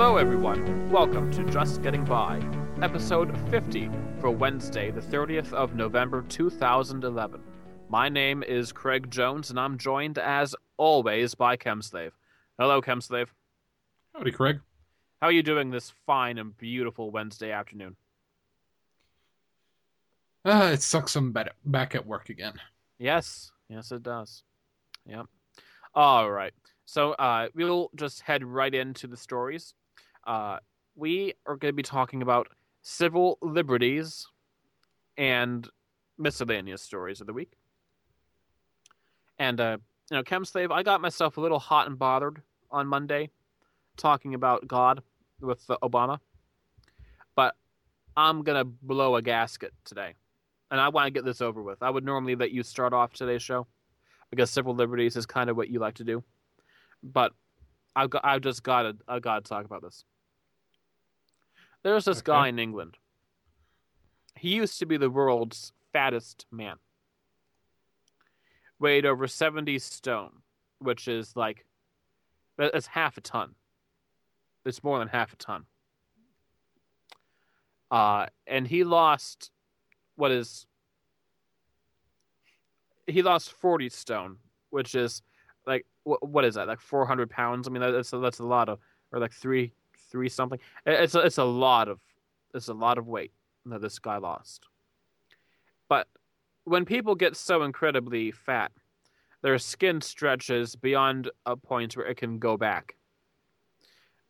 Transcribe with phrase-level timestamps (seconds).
[0.00, 0.88] Hello, everyone.
[0.92, 2.40] Welcome to Just Getting By,
[2.82, 3.90] episode 50
[4.20, 7.42] for Wednesday, the 30th of November 2011.
[7.88, 12.12] My name is Craig Jones, and I'm joined, as always, by Chemslave.
[12.60, 13.26] Hello, Chemslave.
[14.14, 14.60] Howdy, Craig.
[15.20, 17.96] How are you doing this fine and beautiful Wednesday afternoon?
[20.44, 21.34] Uh, it sucks I'm
[21.64, 22.54] back at work again.
[23.00, 24.44] Yes, yes, it does.
[25.06, 25.26] Yep.
[25.92, 26.52] All right.
[26.84, 29.74] So uh, we'll just head right into the stories.
[30.28, 30.58] Uh,
[30.94, 32.48] we are going to be talking about
[32.82, 34.26] civil liberties
[35.16, 35.66] and
[36.18, 37.52] miscellaneous stories of the week.
[39.38, 39.78] And uh,
[40.10, 43.30] you know, Chemslave, I got myself a little hot and bothered on Monday
[43.96, 45.02] talking about God
[45.40, 46.18] with uh, Obama,
[47.34, 47.54] but
[48.16, 50.14] I'm gonna blow a gasket today,
[50.70, 51.82] and I want to get this over with.
[51.82, 53.66] I would normally let you start off today's show
[54.30, 56.22] because civil liberties is kind of what you like to do,
[57.02, 57.32] but
[57.96, 60.04] I've got, I've just got to I got to talk about this.
[61.82, 62.26] There's this Okay.
[62.32, 62.98] guy in England.
[64.36, 66.76] He used to be the world's fattest man.
[68.78, 70.42] Weighed over 70 stone,
[70.78, 71.66] which is like
[72.56, 73.54] that's half a ton.
[74.64, 75.66] It's more than half a ton.
[77.90, 79.50] Uh, and he lost
[80.16, 80.66] what is
[83.06, 84.36] he lost 40 stone,
[84.70, 85.22] which is
[85.66, 86.68] like wh- what is that?
[86.68, 87.66] Like 400 pounds.
[87.66, 88.78] I mean that's that's a lot of
[89.12, 89.72] or like 3
[90.10, 90.58] 3 something.
[90.86, 92.00] It's a, it's a lot of
[92.54, 93.32] it's a lot of weight
[93.66, 94.66] that this guy lost.
[95.88, 96.08] But
[96.64, 98.72] when people get so incredibly fat,
[99.42, 102.96] their skin stretches beyond a point where it can go back.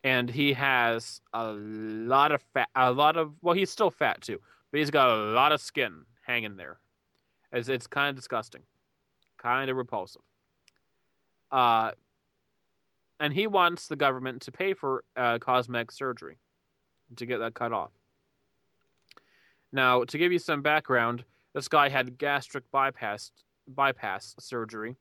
[0.05, 4.39] And he has a lot of fat, a lot of well, he's still fat too,
[4.71, 6.79] but he's got a lot of skin hanging there.
[7.53, 8.63] It's it's kind of disgusting,
[9.39, 10.23] kind of repulsive.
[11.51, 11.93] Uh,
[13.21, 16.37] and he wants the government to pay for uh, cosmetic surgery
[17.17, 17.91] to get that cut off.
[19.73, 21.25] Now, to give you some background,
[21.55, 23.31] this guy had gastric bypass
[23.67, 24.97] bypass surgery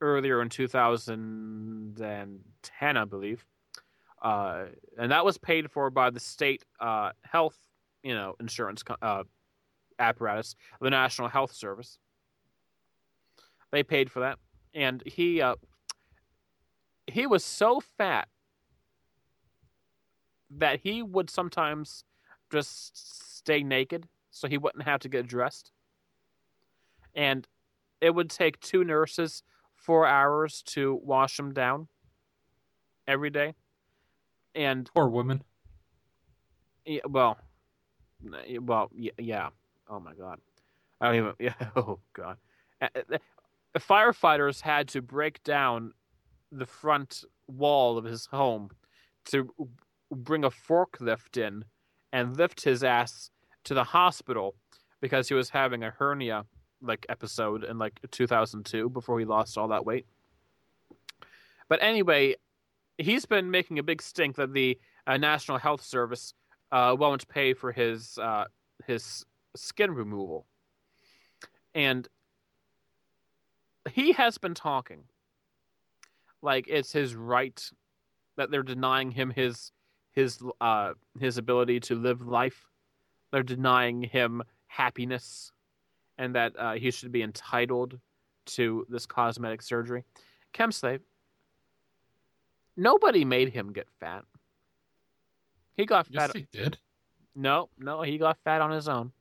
[0.00, 3.44] earlier in 2010, I believe,
[4.22, 4.64] uh,
[4.98, 7.58] and that was paid for by the state uh, health,
[8.02, 9.24] you know, insurance uh,
[9.98, 11.98] apparatus, the National Health Service.
[13.72, 14.38] They paid for that,
[14.74, 15.56] and he uh,
[17.06, 18.28] he was so fat
[20.50, 22.04] that he would sometimes
[22.50, 25.72] just stay naked so he wouldn't have to get dressed.
[27.14, 27.46] And
[28.00, 29.42] it would take two nurses
[29.74, 31.88] four hours to wash him down
[33.08, 33.54] every day.
[34.54, 35.42] And Poor women.
[36.84, 37.38] yeah, well,
[38.60, 39.48] well, yeah.
[39.88, 40.40] Oh my god.
[41.00, 41.32] I don't even.
[41.38, 41.54] Yeah.
[41.76, 42.38] Oh god.
[42.80, 45.92] The firefighters had to break down
[46.52, 48.70] the front wall of his home
[49.26, 49.52] to
[50.10, 51.64] bring a forklift in
[52.12, 53.30] and lift his ass
[53.64, 54.54] to the hospital
[55.00, 56.44] because he was having a hernia
[56.80, 60.06] like episode in like 2002 before he lost all that weight.
[61.68, 62.36] But anyway,
[62.98, 66.34] he's been making a big stink that the uh, National Health Service
[66.72, 68.44] uh, won't pay for his uh,
[68.86, 69.24] his
[69.56, 70.46] skin removal,
[71.74, 72.08] and
[73.92, 75.04] he has been talking
[76.46, 77.60] like it's his right
[78.36, 79.72] that they're denying him his
[80.12, 82.64] his uh his ability to live life.
[83.32, 85.52] They're denying him happiness,
[86.16, 87.98] and that uh, he should be entitled
[88.46, 90.04] to this cosmetic surgery.
[90.54, 91.00] Chemslave,
[92.76, 94.24] nobody made him get fat.
[95.76, 96.32] He got Yes, fat.
[96.34, 96.78] they did.
[97.34, 99.12] No, no, he got fat on his own.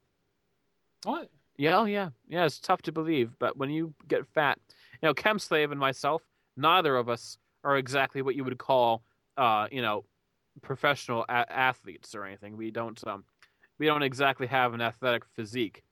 [1.03, 1.29] What?
[1.57, 2.45] Yeah, oh yeah, yeah.
[2.45, 4.59] It's tough to believe, but when you get fat,
[5.01, 6.21] you know, Chemslave and myself,
[6.57, 9.03] neither of us are exactly what you would call,
[9.37, 10.05] uh, you know,
[10.61, 12.57] professional a- athletes or anything.
[12.57, 13.23] We don't, um,
[13.79, 15.83] we don't exactly have an athletic physique.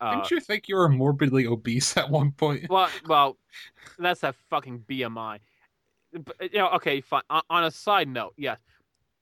[0.00, 2.66] Uh, Didn't you think you were morbidly obese at one point?
[2.68, 3.38] well, well,
[3.98, 5.38] that's that fucking BMI.
[6.12, 7.22] But, you know, okay, fine.
[7.30, 8.60] On, on a side note, yes,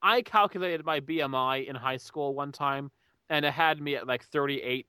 [0.02, 2.90] I calculated my BMI in high school one time,
[3.28, 4.86] and it had me at like 38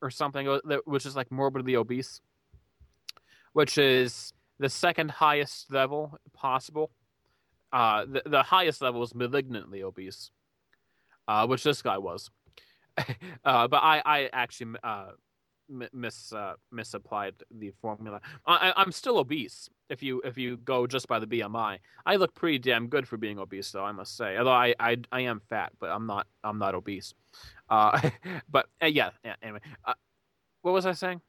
[0.00, 2.20] or something, uh, which is like morbidly obese,
[3.52, 4.32] which is
[4.62, 6.92] the second highest level possible.
[7.72, 10.30] Uh, the, the highest level is malignantly obese,
[11.26, 12.30] uh, which this guy was.
[13.44, 15.08] uh, but I, I actually uh,
[15.92, 18.20] mis uh, misapplied the formula.
[18.46, 19.68] I, I'm still obese.
[19.88, 23.16] If you if you go just by the BMI, I look pretty damn good for
[23.16, 24.36] being obese, though I must say.
[24.36, 27.14] Although I I, I am fat, but I'm not I'm not obese.
[27.68, 28.10] Uh,
[28.48, 29.34] but yeah, yeah.
[29.42, 29.60] Anyway,
[30.60, 31.20] what was I saying?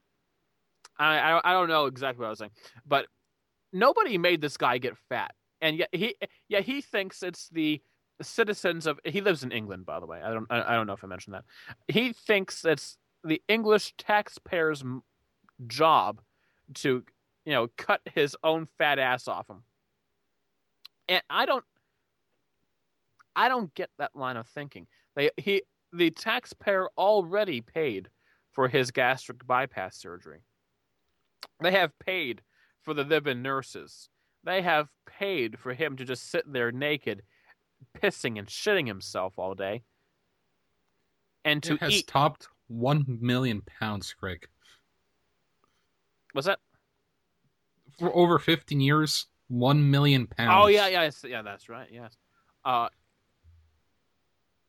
[1.00, 2.52] I, I I don't know exactly what I was saying,
[2.86, 3.08] but
[3.74, 6.16] nobody made this guy get fat, and yet he
[6.48, 7.82] yet he thinks it's the
[8.22, 10.22] citizens of he lives in England, by the way.
[10.22, 11.46] I don't I don't know if I mentioned that.
[11.88, 14.84] He thinks it's the English taxpayer's
[15.68, 16.22] job
[16.76, 17.04] to
[17.46, 19.64] you know cut his own fat ass off him,
[21.10, 21.66] and I don't
[23.36, 24.88] I don't get that line of thinking.
[25.16, 28.10] They he the taxpayer already paid
[28.52, 30.40] for his gastric bypass surgery.
[31.62, 32.42] They have paid
[32.84, 34.10] for the live-in nurses.
[34.44, 37.24] They have paid for him to just sit there naked,
[37.98, 39.84] pissing and shitting himself all day,
[41.46, 42.08] and to it has eat.
[42.08, 44.48] topped one million pounds, Craig.
[46.34, 46.60] Was that?
[48.00, 50.64] For over fifteen years, one million pounds.
[50.64, 51.42] Oh yeah, yeah, yeah.
[51.42, 51.88] That's right.
[51.92, 52.18] Yes.
[52.66, 52.90] Uh,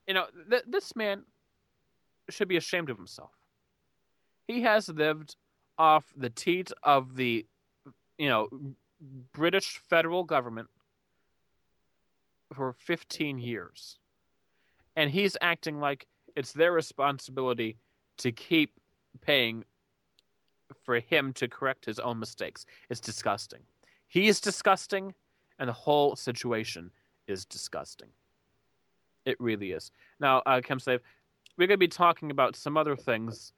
[0.06, 1.24] you know, th- this man
[2.28, 3.30] should be ashamed of himself.
[4.46, 5.36] He has lived
[5.78, 7.46] off the teat of the,
[8.18, 8.48] you know,
[9.32, 10.68] British federal government
[12.52, 13.98] for 15 years.
[14.96, 16.06] And he's acting like
[16.36, 17.76] it's their responsibility
[18.18, 18.72] to keep
[19.20, 19.64] paying
[20.84, 22.64] for him to correct his own mistakes.
[22.90, 23.60] It's disgusting.
[24.06, 25.14] He is disgusting,
[25.58, 26.90] and the whole situation
[27.26, 28.08] is disgusting.
[29.24, 29.90] It really is.
[30.20, 31.00] Now, uh, Chemslave,
[31.56, 33.52] we're going to be talking about some other things,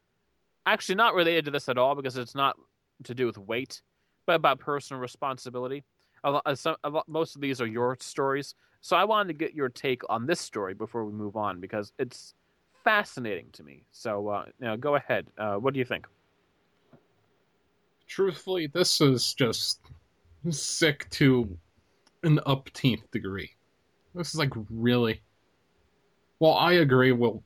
[0.64, 2.56] actually not related to this at all because it's not
[3.05, 3.82] to do with weight,
[4.26, 5.84] but about personal responsibility.
[6.25, 9.69] A lot, uh, most of these are your stories, so I wanted to get your
[9.69, 12.34] take on this story before we move on because it's
[12.84, 13.84] fascinating to me.
[13.93, 15.26] So, uh, know, go ahead.
[15.38, 16.06] Uh, what do you think?
[18.06, 19.81] Truthfully, this is just
[20.50, 21.56] sick to
[22.22, 23.50] an upteenth degree.
[24.14, 25.20] This is like really.
[26.38, 27.12] Well, I agree.
[27.12, 27.43] Well,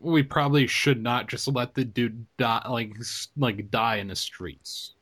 [0.00, 2.94] we probably should not just let the dude die, like
[3.36, 4.94] like die in the streets.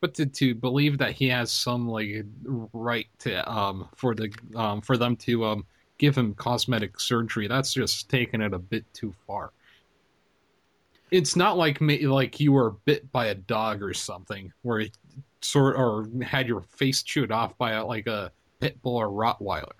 [0.00, 2.24] But to, to believe that he has some like
[2.72, 5.66] right to um for the um for them to um
[5.98, 9.50] give him cosmetic surgery, that's just taking it a bit too far.
[11.10, 14.96] It's not like me like you were bit by a dog or something, where it
[15.40, 18.30] sort or had your face chewed off by a, like a
[18.60, 19.72] pit bull or Rottweiler.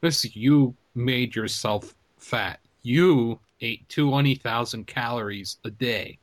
[0.00, 2.58] This you made yourself fat.
[2.82, 6.18] You ate twenty thousand calories a day.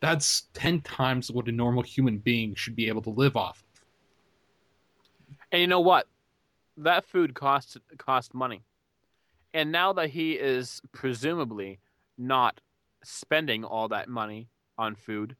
[0.00, 3.64] That's ten times what a normal human being should be able to live off.
[3.72, 5.38] of.
[5.52, 6.06] And you know what?
[6.76, 8.62] That food cost cost money.
[9.54, 11.80] And now that he is presumably
[12.16, 12.60] not
[13.02, 15.34] spending all that money on food,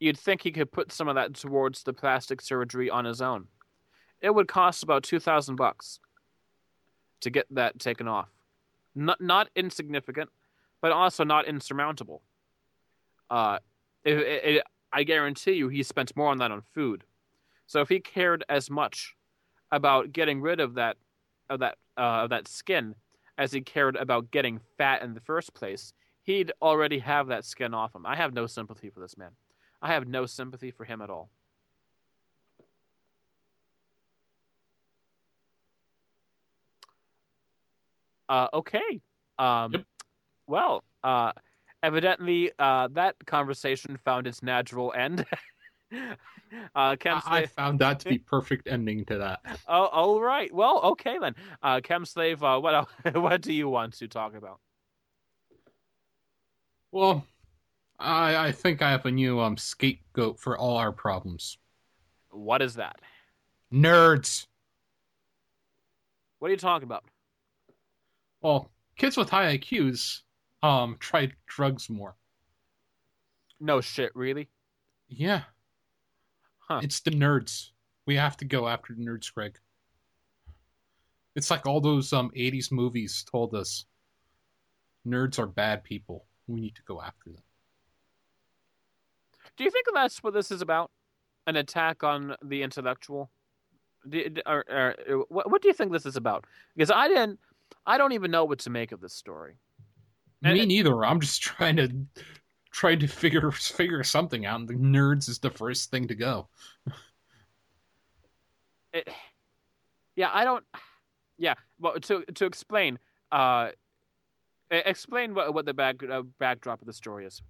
[0.00, 3.46] you'd think he could put some of that towards the plastic surgery on his own.
[4.20, 5.98] It would cost about two thousand bucks
[7.20, 8.28] to get that taken off.
[8.94, 10.28] Not not insignificant,
[10.82, 12.22] but also not insurmountable.
[13.32, 13.58] Uh,
[14.04, 17.02] it, it, it, I guarantee you, he spent more on that on food.
[17.66, 19.16] So if he cared as much
[19.70, 20.98] about getting rid of that
[21.48, 22.94] of that uh, of that skin
[23.38, 25.94] as he cared about getting fat in the first place,
[26.24, 28.04] he'd already have that skin off him.
[28.04, 29.30] I have no sympathy for this man.
[29.80, 31.30] I have no sympathy for him at all.
[38.28, 39.00] Uh, okay.
[39.38, 39.84] Um, Yep.
[40.46, 41.32] Well, uh,
[41.82, 45.26] evidently uh, that conversation found its natural end.
[45.92, 46.06] uh,
[46.74, 49.40] I, I found that to be perfect ending to that.
[49.68, 50.52] Oh, all right.
[50.52, 51.34] Well, okay then.
[51.62, 54.60] Uh, Chem Slave, uh, what else, what do you want to talk about?
[56.90, 57.24] Well,
[57.98, 61.56] I I think I have a new um scapegoat for all our problems.
[62.30, 63.00] What is that?
[63.72, 64.46] Nerds.
[66.38, 67.04] What are you talking about?
[68.42, 70.22] Well, kids with high IQs
[70.62, 72.16] um try drugs more.
[73.60, 74.48] No shit, really?
[75.08, 75.42] Yeah.
[76.58, 76.80] Huh.
[76.82, 77.70] It's the nerds.
[78.06, 79.58] We have to go after the nerds, Greg.
[81.34, 83.86] It's like all those um 80s movies told us.
[85.06, 86.26] Nerds are bad people.
[86.46, 87.42] We need to go after them.
[89.56, 90.90] Do you think that's what this is about?
[91.46, 93.30] An attack on the intellectual?
[94.08, 96.46] Do, do- or, or, what, what do you think this is about?
[96.76, 97.38] Because I didn't,
[97.86, 99.56] I don't even know what to make of this story.
[100.42, 101.04] Me neither.
[101.04, 101.90] I'm just trying to
[102.72, 104.60] trying to figure figure something out.
[104.60, 106.48] And the nerds is the first thing to go.
[108.92, 109.08] It,
[110.16, 110.64] yeah, I don't.
[111.38, 112.98] Yeah, well, to to explain,
[113.30, 113.70] uh,
[114.70, 117.40] explain what what the back uh, backdrop of the story is.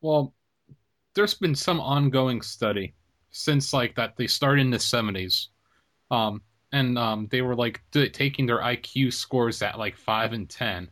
[0.00, 0.32] Well,
[1.14, 2.94] there's been some ongoing study
[3.30, 5.48] since like that they started in the 70s.
[6.10, 10.48] Um and um they were like d- taking their IQ scores at like 5 and
[10.48, 10.90] 10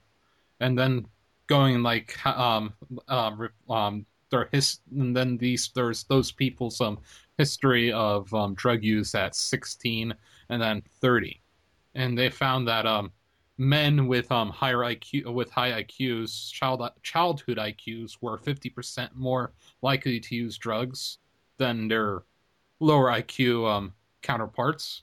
[0.64, 1.06] and then
[1.46, 2.72] going like um
[3.08, 6.98] um um their his and then these there's those people's um
[7.36, 10.14] history of um drug use at 16
[10.48, 11.40] and then 30.
[11.94, 13.12] and they found that um,
[13.56, 20.18] men with um, higher IQ with high IQs, child childhood IQs, were 50% more likely
[20.20, 21.18] to use drugs
[21.58, 22.24] than their
[22.80, 23.92] lower IQ um,
[24.22, 25.02] counterparts,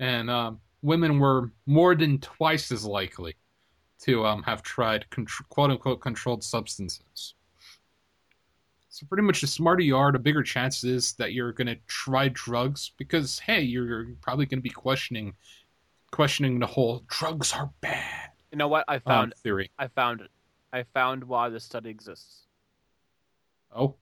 [0.00, 3.36] and um, women were more than twice as likely
[4.02, 5.06] to um, have tried
[5.48, 7.34] quote unquote controlled substances.
[8.88, 11.76] So pretty much the smarter you are, the bigger chances is that you're going to
[11.86, 15.34] try drugs because hey, you're probably going to be questioning
[16.10, 18.30] questioning the whole drugs are bad.
[18.50, 18.84] You know what?
[18.88, 19.70] I found um, theory.
[19.78, 20.30] I found it.
[20.72, 22.46] I found why this study exists.
[23.74, 23.94] Oh.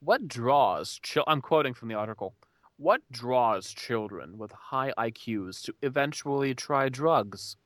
[0.00, 1.00] What draws?
[1.26, 2.34] I'm quoting from the article.
[2.76, 7.56] What draws children with high IQs to eventually try drugs?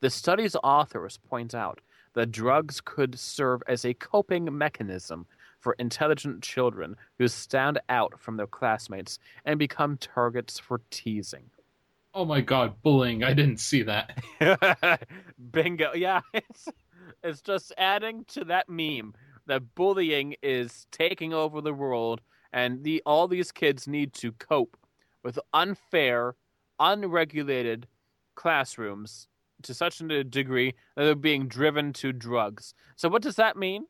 [0.00, 1.80] The study's authors point out
[2.14, 5.26] that drugs could serve as a coping mechanism
[5.60, 11.50] for intelligent children who stand out from their classmates and become targets for teasing.
[12.14, 13.24] Oh my god, bullying.
[13.24, 14.18] I didn't see that.
[15.52, 15.92] Bingo.
[15.94, 16.68] Yeah, it's
[17.22, 19.14] it's just adding to that meme
[19.46, 22.20] that bullying is taking over the world
[22.52, 24.76] and the all these kids need to cope
[25.22, 26.34] with unfair,
[26.78, 27.86] unregulated
[28.34, 29.28] classrooms
[29.62, 32.74] to such a degree that they're being driven to drugs.
[32.96, 33.86] So what does that mean?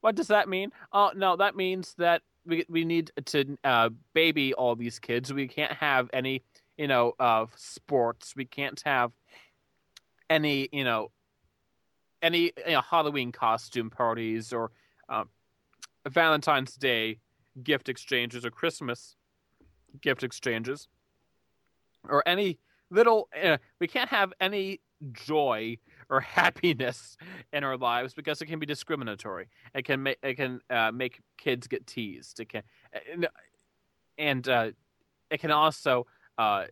[0.00, 0.70] What does that mean?
[0.92, 5.32] Oh no, that means that we we need to uh, baby all these kids.
[5.32, 6.42] We can't have any,
[6.76, 8.34] you know, uh, sports.
[8.34, 9.12] We can't have
[10.28, 11.10] any, you know,
[12.22, 14.70] any you know, Halloween costume parties or
[15.08, 15.24] uh,
[16.08, 17.18] Valentine's Day
[17.62, 19.16] gift exchanges or Christmas
[20.00, 20.88] gift exchanges
[22.08, 22.58] or any
[22.90, 23.28] little.
[23.42, 24.80] Uh, we can't have any
[25.12, 25.78] joy
[26.08, 27.16] or happiness
[27.52, 29.48] in our lives because it can be discriminatory.
[29.74, 32.40] It can make it can uh, make kids get teased.
[32.40, 32.62] It can
[34.18, 34.70] and uh,
[35.30, 36.06] it can also
[36.38, 36.66] uh,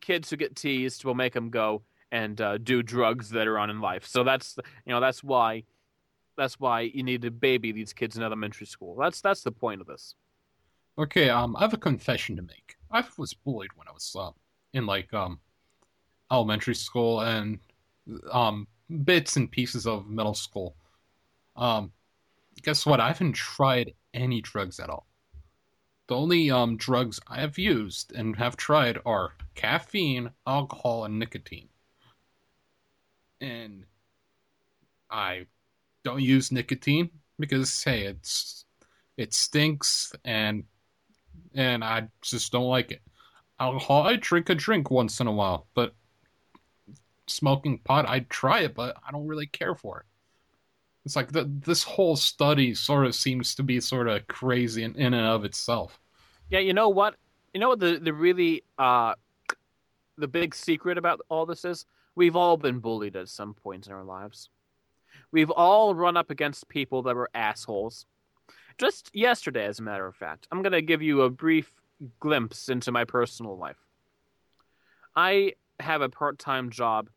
[0.00, 3.80] kids who get teased will make them go and uh, do drugs later on in
[3.80, 4.06] life.
[4.06, 5.64] So that's you know that's why
[6.36, 8.96] that's why you need to baby these kids in elementary school.
[8.96, 10.14] That's that's the point of this.
[10.98, 12.76] Okay, um, I have a confession to make.
[12.90, 14.30] I was bullied when I was uh,
[14.72, 15.40] in like um
[16.30, 17.58] elementary school and
[18.30, 18.66] um,
[19.04, 20.76] bits and pieces of middle school.
[21.56, 21.92] Um,
[22.62, 23.00] guess what?
[23.00, 25.06] I haven't tried any drugs at all.
[26.08, 31.68] The only um, drugs I have used and have tried are caffeine, alcohol, and nicotine.
[33.40, 33.84] And
[35.10, 35.46] I
[36.04, 38.64] don't use nicotine because hey, it's
[39.16, 40.64] it stinks and
[41.54, 43.02] and I just don't like it.
[43.60, 45.94] Alcohol, I drink a drink once in a while, but
[47.32, 50.06] smoking pot, I'd try it, but I don't really care for it.
[51.04, 54.94] It's like the, this whole study sort of seems to be sort of crazy in,
[54.94, 55.98] in and of itself.
[56.48, 57.16] Yeah, you know what?
[57.52, 59.14] You know what the the really uh,
[60.16, 61.86] the big secret about all this is?
[62.14, 64.48] We've all been bullied at some point in our lives.
[65.32, 68.06] We've all run up against people that were assholes.
[68.78, 71.72] Just yesterday, as a matter of fact, I'm going to give you a brief
[72.20, 73.76] glimpse into my personal life.
[75.16, 77.08] I have a part time job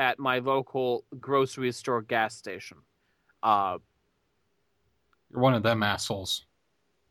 [0.00, 2.78] at my local grocery store gas station.
[3.42, 3.76] Uh,
[5.30, 6.46] You're one of them assholes.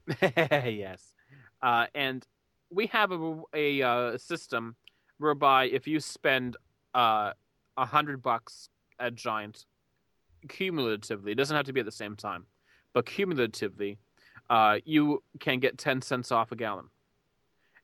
[0.22, 1.14] yes.
[1.62, 2.26] Uh, and
[2.72, 4.76] we have a, a uh, system
[5.20, 6.58] whereby if you spend
[6.96, 7.32] uh,
[7.78, 8.70] a hundred bucks
[9.00, 9.66] at Giant
[10.48, 12.48] cumulatively, it doesn't have to be at the same time,
[12.94, 14.00] but cumulatively,
[14.50, 16.86] uh, you can get 10 cents off a gallon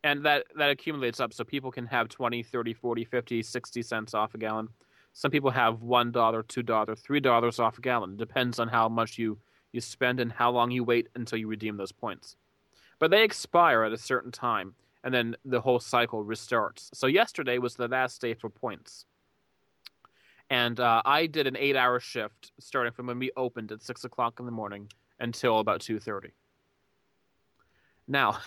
[0.03, 4.13] and that that accumulates up so people can have 20 30 40 50 60 cents
[4.13, 4.67] off a gallon
[5.15, 8.11] some people have one dollar two dollar three dollars off a gallon.
[8.11, 9.39] It depends on how much you
[9.71, 12.35] you spend and how long you wait until you redeem those points.
[12.99, 16.89] But they expire at a certain time and then the whole cycle restarts.
[16.93, 19.05] So yesterday was the last day for points.
[20.49, 24.03] And uh, i did an eight hour shift starting from when we opened at six
[24.03, 26.31] o'clock in the morning until about 2.30
[28.07, 28.37] now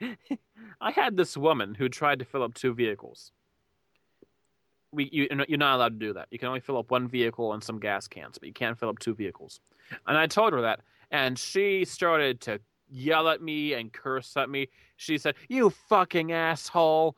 [0.80, 3.32] I had this woman who tried to fill up two vehicles.
[4.92, 6.28] We, you, you're not allowed to do that.
[6.30, 8.88] You can only fill up one vehicle and some gas cans, but you can't fill
[8.88, 9.60] up two vehicles.
[10.06, 10.80] And I told her that,
[11.10, 14.68] and she started to yell at me and curse at me.
[14.96, 17.16] She said, "You fucking asshole!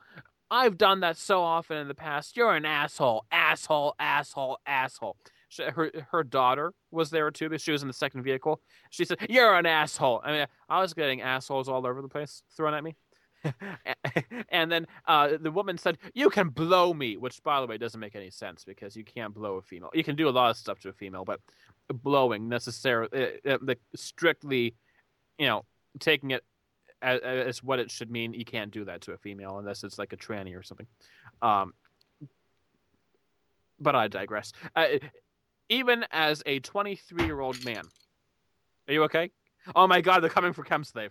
[0.51, 2.37] I've done that so often in the past.
[2.37, 5.17] You're an asshole, asshole, asshole, asshole."
[5.49, 8.61] She, her her daughter was there too, but she was in the second vehicle.
[8.91, 12.43] She said, "You're an asshole." I mean, I was getting assholes all over the place
[12.57, 12.97] thrown at me.
[14.51, 18.01] and then uh, the woman said, "You can blow me," which, by the way, doesn't
[18.01, 19.91] make any sense because you can't blow a female.
[19.95, 21.41] You can do a lot of stuff to a female, but
[21.89, 24.75] blowing necessarily, uh, uh, strictly,
[25.39, 25.65] you know,
[25.99, 26.45] taking it
[27.03, 29.99] as, as, what it should mean, you can't do that to a female unless it's
[29.99, 30.87] like a tranny or something.
[31.41, 31.73] Um,
[33.79, 34.53] but I digress.
[34.77, 34.87] Uh,
[35.69, 37.83] even as a 23 year old man,
[38.87, 39.31] are you okay?
[39.75, 41.11] Oh my God, they're coming for Chemslave.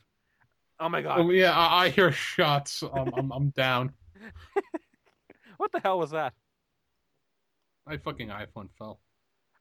[0.79, 1.19] Oh my God.
[1.19, 2.83] Oh, yeah, I, I hear shots.
[2.83, 3.93] Um, I'm, I'm down.
[5.57, 6.33] what the hell was that?
[7.85, 8.99] My fucking iPhone fell.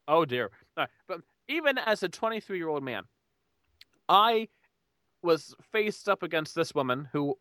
[0.06, 0.50] Oh dear.
[0.76, 3.04] Uh, but even as a 23 year old man,
[4.08, 4.48] I
[5.22, 7.36] was faced up against this woman who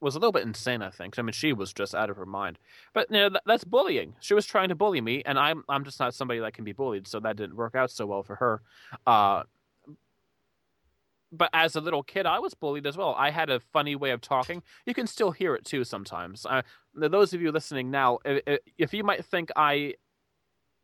[0.00, 0.82] was a little bit insane.
[0.82, 1.18] I think.
[1.18, 2.58] I mean, she was just out of her mind.
[2.92, 4.14] But you know, th- that's bullying.
[4.20, 6.72] She was trying to bully me, and I'm I'm just not somebody that can be
[6.72, 8.62] bullied, so that didn't work out so well for her.
[9.06, 9.44] Uh,
[11.36, 13.14] but as a little kid, I was bullied as well.
[13.16, 14.62] I had a funny way of talking.
[14.86, 16.46] You can still hear it too sometimes.
[16.46, 16.62] Uh,
[16.94, 19.94] those of you listening now, if, if you might think I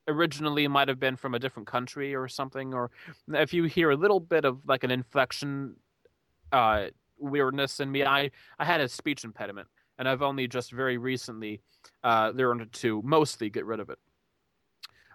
[0.09, 2.90] originally might have been from a different country or something, or
[3.28, 5.76] if you hear a little bit of like an inflection
[6.50, 6.87] uh,
[7.18, 9.68] weirdness in me, I I had a speech impediment,
[9.99, 11.61] and I've only just very recently
[12.04, 13.99] uh, learned to mostly get rid of it.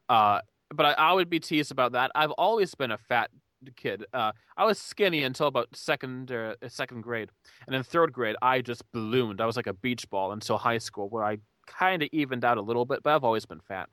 [0.09, 0.39] Uh,
[0.73, 2.11] but I, I would be teased about that.
[2.15, 3.29] I've always been a fat
[3.75, 4.05] kid.
[4.13, 7.29] Uh, I was skinny until about second uh, second grade,
[7.65, 9.41] and in third grade, I just ballooned.
[9.41, 12.57] I was like a beach ball until high school, where I kind of evened out
[12.57, 13.03] a little bit.
[13.03, 13.89] But I've always been fat.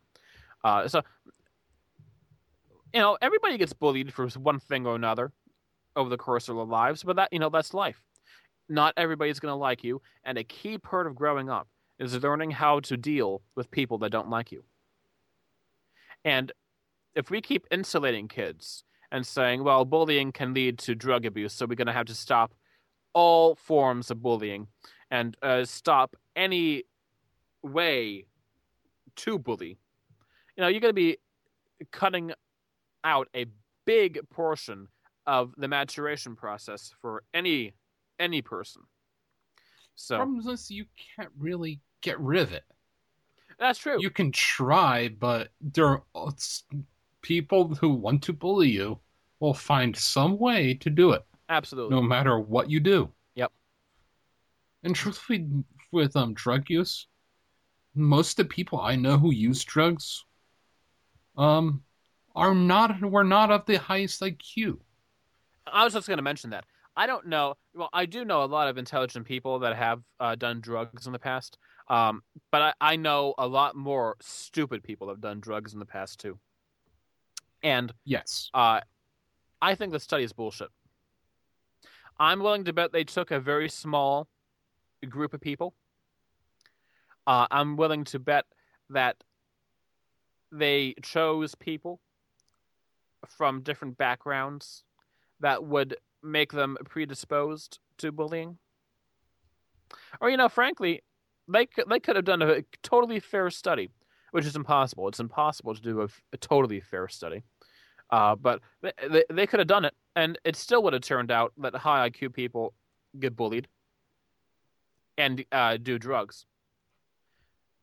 [0.63, 1.03] Uh, so,
[2.93, 5.33] you know, everybody gets bullied for one thing or another
[5.97, 8.03] over the course of their lives, but that, you know, that's life.
[8.69, 11.69] Not everybody's going to like you, and a key part of growing up
[11.99, 14.65] is learning how to deal with people that don't like you.
[16.25, 16.51] And
[17.15, 21.67] if we keep insulating kids and saying, well, bullying can lead to drug abuse, so
[21.67, 22.55] we're going to have to stop
[23.13, 24.67] all forms of bullying
[25.11, 26.85] and uh, stop any
[27.63, 28.25] way
[29.17, 29.79] to bully,
[30.57, 31.19] you know, you're going to be
[31.91, 32.33] cutting
[33.03, 33.47] out a
[33.85, 34.89] big portion
[35.27, 37.75] of the maturation process for any
[38.19, 38.83] any person.
[39.97, 40.85] So problem is you
[41.17, 42.65] can't really get rid of it.
[43.59, 43.99] That's true.
[44.01, 46.33] You can try, but there are
[47.23, 48.99] people who want to bully you
[49.45, 51.23] will find some way to do it.
[51.49, 51.95] Absolutely.
[51.95, 53.13] No matter what you do.
[53.35, 53.53] Yep.
[54.83, 55.47] And truthfully,
[55.93, 57.07] with um drug use,
[57.95, 60.25] most of the people I know who use drugs
[61.37, 61.83] um,
[62.35, 64.79] are not were not of the highest IQ.
[65.67, 66.65] I was just going to mention that.
[66.97, 67.55] I don't know.
[67.75, 71.13] Well, I do know a lot of intelligent people that have uh, done drugs in
[71.13, 75.41] the past, um, but I, I know a lot more stupid people that have done
[75.41, 76.39] drugs in the past too.
[77.65, 78.81] And yes, uh,
[79.65, 80.69] I think the study is bullshit.
[82.21, 84.29] I'm willing to bet they took a very small
[85.09, 85.73] group of people.
[87.27, 88.45] Uh, I'm willing to bet
[88.91, 89.17] that
[90.53, 91.99] they chose people
[93.27, 94.85] from different backgrounds
[95.41, 98.59] that would make them predisposed to bullying.
[100.21, 101.01] Or, you know, frankly,
[101.49, 103.89] they they could have done a totally fair study,
[104.31, 105.09] which is impossible.
[105.09, 107.45] It's impossible to do a, a totally fair study.
[108.11, 111.53] Uh, but they, they, could have done it, and it still would have turned out
[111.59, 112.75] that high IQ people
[113.19, 113.67] get bullied
[115.17, 116.47] and uh, do drugs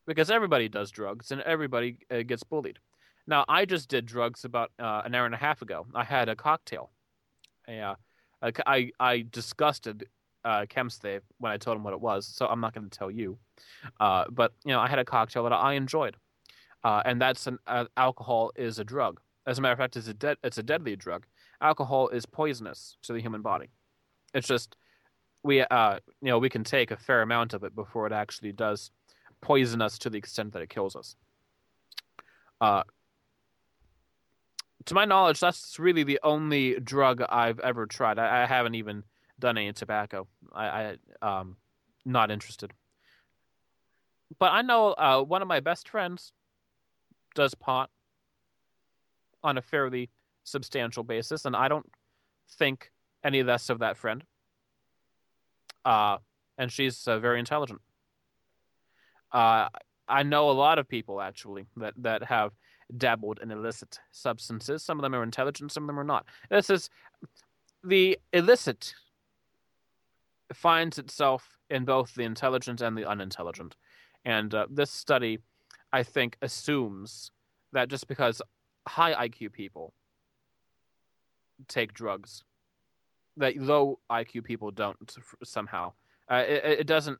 [0.06, 2.78] because everybody does drugs and everybody uh, gets bullied.
[3.26, 5.86] Now, I just did drugs about uh, an hour and a half ago.
[5.94, 6.90] I had a cocktail.
[7.68, 7.94] Yeah,
[8.66, 10.06] I I disgusted
[10.44, 10.66] uh,
[11.38, 13.38] when I told him what it was, so I'm not going to tell you.
[14.00, 16.16] Uh, but you know, I had a cocktail that I enjoyed,
[16.82, 19.20] uh, and that's an uh, alcohol is a drug.
[19.46, 21.26] As a matter of fact, it's a de- it's a deadly drug.
[21.60, 23.70] Alcohol is poisonous to the human body.
[24.34, 24.76] It's just
[25.42, 28.52] we uh you know we can take a fair amount of it before it actually
[28.52, 28.90] does
[29.40, 31.16] poison us to the extent that it kills us.
[32.60, 32.84] Uh,
[34.84, 38.18] to my knowledge, that's really the only drug I've ever tried.
[38.18, 39.02] I, I haven't even
[39.38, 40.28] done any tobacco.
[40.52, 41.56] I, I um
[42.04, 42.72] not interested.
[44.38, 46.32] But I know uh, one of my best friends
[47.34, 47.90] does pot
[49.42, 50.10] on a fairly
[50.44, 51.90] substantial basis, and I don't
[52.58, 52.90] think
[53.24, 54.24] any less of that friend.
[55.84, 56.18] Uh,
[56.58, 57.80] and she's uh, very intelligent.
[59.32, 59.68] Uh,
[60.08, 62.52] I know a lot of people actually that that have
[62.96, 64.84] dabbled in illicit substances.
[64.84, 66.26] Some of them are intelligent, some of them are not.
[66.50, 66.90] This is
[67.82, 68.94] the illicit
[70.52, 73.76] finds itself in both the intelligent and the unintelligent,
[74.24, 75.38] and uh, this study,
[75.92, 77.30] I think, assumes
[77.72, 78.42] that just because
[78.86, 79.92] high IQ people
[81.68, 82.44] take drugs,
[83.36, 84.96] that low IQ people don't
[85.44, 85.92] somehow.
[86.30, 87.18] Uh, it, it doesn't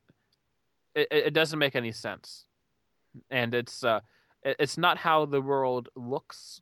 [0.95, 2.45] it, it doesn't make any sense,
[3.31, 4.01] and it's uh,
[4.43, 6.61] it's not how the world looks.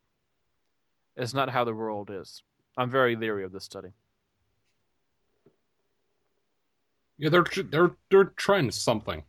[1.16, 2.42] It's not how the world is.
[2.76, 3.90] I'm very leery of this study.
[7.18, 9.22] Yeah, they're they're they're trying something.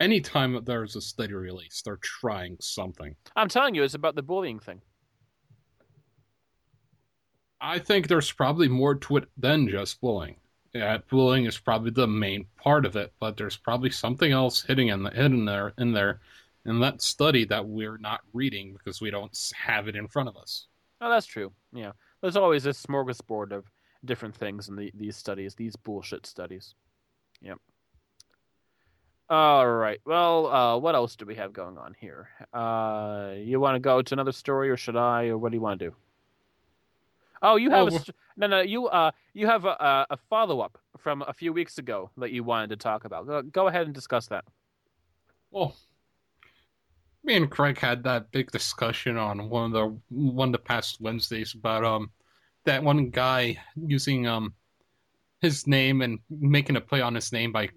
[0.00, 3.16] Anytime there's a study release, they're trying something.
[3.34, 4.82] I'm telling you, it's about the bullying thing.
[7.60, 10.36] I think there's probably more to it than just bullying.
[10.74, 14.90] Yeah, bullying is probably the main part of it, but there's probably something else hidden
[14.90, 16.20] in the, hidden there in there
[16.66, 20.36] in that study that we're not reading because we don't have it in front of
[20.36, 20.66] us.
[21.00, 21.52] Oh, that's true.
[21.72, 23.70] Yeah, there's always this smorgasbord of
[24.04, 26.74] different things in the, these studies, these bullshit studies.
[27.40, 27.58] Yep.
[29.28, 30.00] All right.
[30.04, 32.28] Well, uh, what else do we have going on here?
[32.52, 35.60] Uh, you want to go to another story, or should I, or what do you
[35.62, 35.96] want to do?
[37.42, 38.60] Oh, you have Oh, a st- no, no.
[38.60, 42.42] You uh, you have a, a follow up from a few weeks ago that you
[42.44, 43.26] wanted to talk about.
[43.26, 44.44] Go, go ahead and discuss that.
[45.50, 45.76] Well,
[47.24, 51.00] me and Craig had that big discussion on one of the one of the past
[51.00, 52.10] Wednesdays about um
[52.64, 54.54] that one guy using um
[55.40, 57.70] his name and making a play on his name by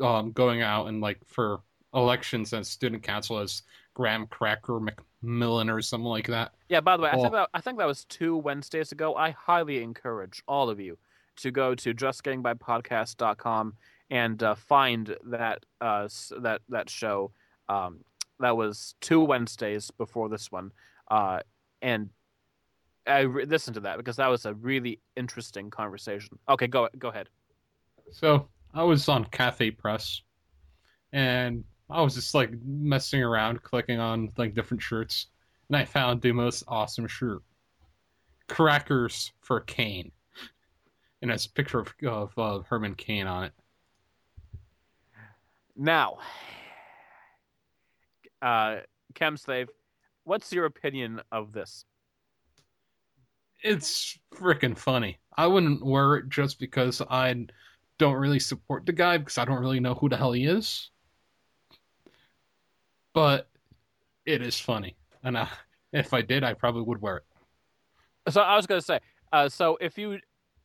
[0.00, 1.60] um going out and like for
[1.94, 3.62] elections as student council as
[3.94, 6.52] Graham Cracker McMillan or something like that.
[6.68, 6.80] Yeah.
[6.80, 7.20] By the way, I Oh.
[7.22, 9.14] think that I think that was two Wednesdays ago.
[9.14, 10.98] I highly encourage all of you
[11.36, 13.74] to go to justgettingbypodcast.com
[14.10, 16.08] and uh, find that uh,
[16.40, 17.32] that that show.
[17.68, 18.00] Um,
[18.38, 20.70] that was two Wednesdays before this one,
[21.10, 21.40] uh,
[21.80, 22.10] and
[23.06, 26.38] I re- listened to that because that was a really interesting conversation.
[26.48, 27.28] Okay, go go ahead.
[28.12, 30.20] So I was on Cafe Press,
[31.10, 35.28] and I was just like messing around, clicking on like different shirts,
[35.68, 37.42] and I found the most awesome shirt:
[38.48, 40.12] crackers for Cain,
[41.22, 43.52] and it's a picture of, of uh, Herman Cain on it.
[45.74, 46.18] Now,
[48.42, 48.80] uh,
[49.14, 49.68] Chemslave,
[50.24, 51.86] what's your opinion of this?
[53.62, 55.18] It's freaking funny.
[55.34, 57.46] I wouldn't wear it just because I
[57.98, 60.90] don't really support the guy because I don't really know who the hell he is.
[63.14, 63.48] But
[64.26, 65.48] it is funny, and I,
[65.92, 67.24] if I did, I probably would wear it.
[68.28, 69.00] So I was going to say,
[69.32, 70.18] uh, so if you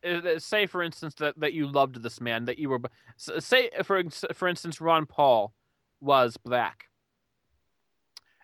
[0.04, 2.80] uh, say, for instance, that, that you loved this man, that you were,
[3.16, 4.02] say, for
[4.34, 5.54] for instance, Ron Paul
[6.00, 6.88] was black,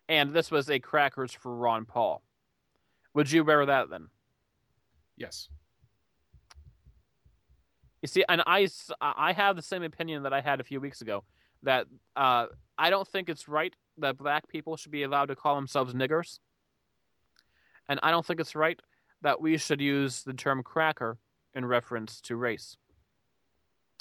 [0.08, 2.22] and this was a crackers for Ron Paul,
[3.12, 4.06] would you wear that then?
[5.16, 5.48] Yes.
[8.02, 8.68] You see, and I,
[9.00, 11.24] I have the same opinion that I had a few weeks ago
[11.64, 15.56] that uh, I don't think it's right that black people should be allowed to call
[15.56, 16.38] themselves niggers,
[17.88, 18.80] and I don't think it's right
[19.22, 21.18] that we should use the term cracker
[21.54, 22.76] in reference to race.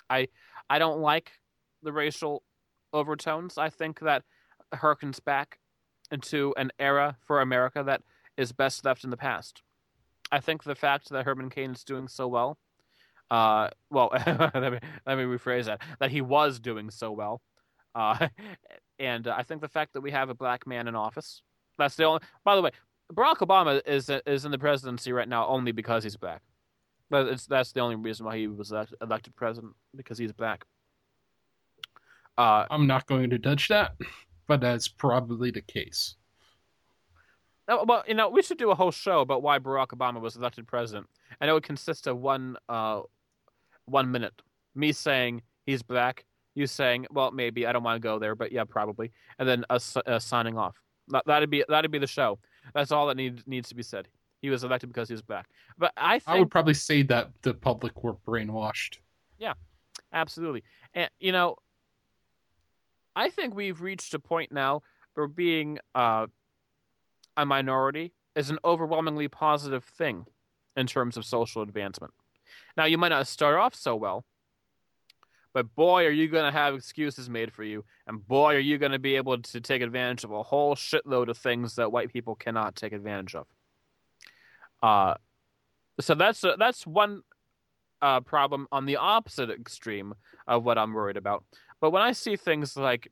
[0.10, 0.28] I
[0.70, 1.32] I don't like
[1.82, 2.44] the racial
[2.94, 3.58] overtones.
[3.58, 4.24] I think that
[4.74, 5.60] harkens back
[6.12, 8.04] into an era for America that
[8.38, 9.64] is best left in the past.
[10.32, 12.58] I think the fact that Herman Cain is doing so well
[13.30, 15.82] uh, well, let me let me rephrase that.
[16.00, 17.42] That he was doing so well,
[17.96, 18.28] uh,
[19.00, 21.42] and uh, I think the fact that we have a black man in office.
[21.78, 22.22] That's the only.
[22.44, 22.72] By the way,
[23.14, 26.42] Barack Obama is is in the presidency right now only because he's black.
[27.10, 30.66] But it's that's the only reason why he was elected president because he's black.
[32.38, 33.94] Uh, I'm not going to touch that,
[34.48, 36.16] but that's probably the case.
[37.68, 40.68] well, you know, we should do a whole show about why Barack Obama was elected
[40.68, 41.08] president,
[41.40, 43.02] and it would consist of one uh,
[43.88, 44.42] one minute.
[44.76, 48.52] Me saying he's black, you saying, well, maybe I don't want to go there, but
[48.52, 50.76] yeah, probably, and then us uh, signing off.
[51.10, 52.40] That, that'd be that'd be the show.
[52.74, 54.08] That's all that needs needs to be said.
[54.42, 55.48] He was elected because he was black.
[55.78, 58.98] But I think I would probably say that the public were brainwashed.
[59.40, 59.54] Yeah,
[60.14, 61.56] absolutely, and you know,
[63.16, 66.28] I think we've reached a point now where being uh,
[67.36, 70.26] a minority is an overwhelmingly positive thing
[70.76, 72.14] in terms of social advancement.
[72.76, 74.26] Now, you might not start off so well,
[75.54, 78.78] but boy, are you going to have excuses made for you, and boy, are you
[78.78, 82.14] going to be able to take advantage of a whole shitload of things that white
[82.14, 83.48] people cannot take advantage of.
[84.84, 85.16] Uh,
[86.00, 87.24] so that's uh, that's one
[88.02, 90.14] uh, problem on the opposite extreme
[90.48, 91.44] of what I'm worried about.
[91.82, 93.08] But when I see things like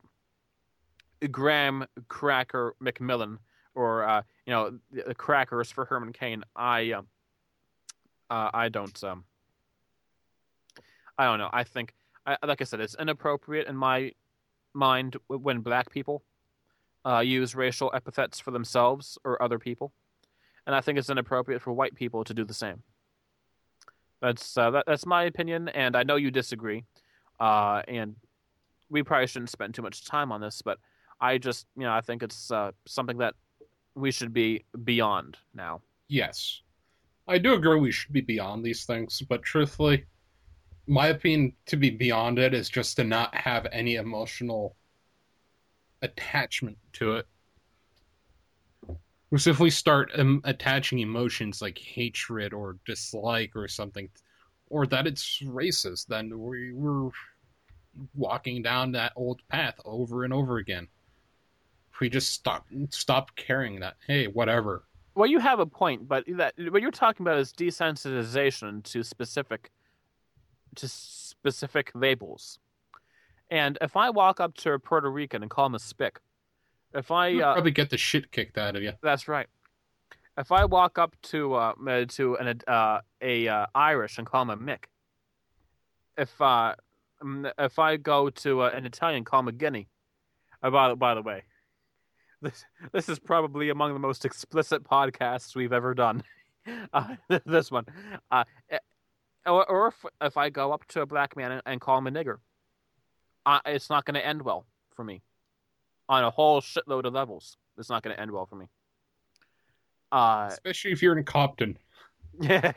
[1.32, 3.38] Graham Cracker McMillan
[3.74, 6.93] or uh, you know the, the crackers for Herman Cain, I
[8.29, 9.23] uh, I don't um
[11.17, 11.49] I don't know.
[11.53, 11.93] I think
[12.25, 14.11] I, like I said, it's inappropriate in my
[14.73, 16.23] mind when black people
[17.05, 19.93] uh, use racial epithets for themselves or other people,
[20.65, 22.83] and I think it's inappropriate for white people to do the same.
[24.21, 26.83] That's uh, that, that's my opinion, and I know you disagree.
[27.39, 28.15] Uh, and
[28.89, 30.79] we probably shouldn't spend too much time on this, but
[31.21, 33.35] I just you know I think it's uh, something that
[33.93, 35.81] we should be beyond now.
[36.07, 36.61] Yes.
[37.27, 40.05] I do agree we should be beyond these things, but truthfully,
[40.88, 44.75] my opinion to be beyond it is just to not have any emotional
[46.01, 47.27] attachment to it.
[49.31, 54.07] Because if we start um, attaching emotions like hatred or dislike or something,
[54.69, 57.09] or that it's racist, then we, we're
[58.13, 60.88] walking down that old path over and over again.
[61.91, 64.83] If we just stop stop caring that, hey, whatever.
[65.15, 69.71] Well, you have a point, but that what you're talking about is desensitization to specific
[70.75, 72.60] to specific labels.
[73.49, 76.19] And if I walk up to a Puerto Rican and call him a spick,
[76.93, 78.91] if I You'd uh, probably get the shit kicked out of you.
[79.01, 79.47] that's right.
[80.38, 84.41] If I walk up to uh, uh, to an uh, a uh, Irish and call
[84.41, 84.86] him a Mick,
[86.17, 86.75] if uh,
[87.58, 89.88] if I go to uh, an Italian, call him a Guinea.
[90.62, 91.43] Uh, by, by the way,
[92.45, 96.23] this this is probably among the most explicit podcasts we've ever done.
[96.93, 97.86] Uh, this one,
[98.31, 98.79] uh, eh,
[99.45, 102.08] or, or if, if I go up to a black man and, and call him
[102.08, 102.38] a nigger,
[103.45, 105.21] uh, it's not going to end well for me.
[106.10, 108.65] On a whole shitload of levels, it's not going to end well for me.
[110.12, 111.77] Uh, Especially if you're in Compton.
[112.41, 112.71] yeah,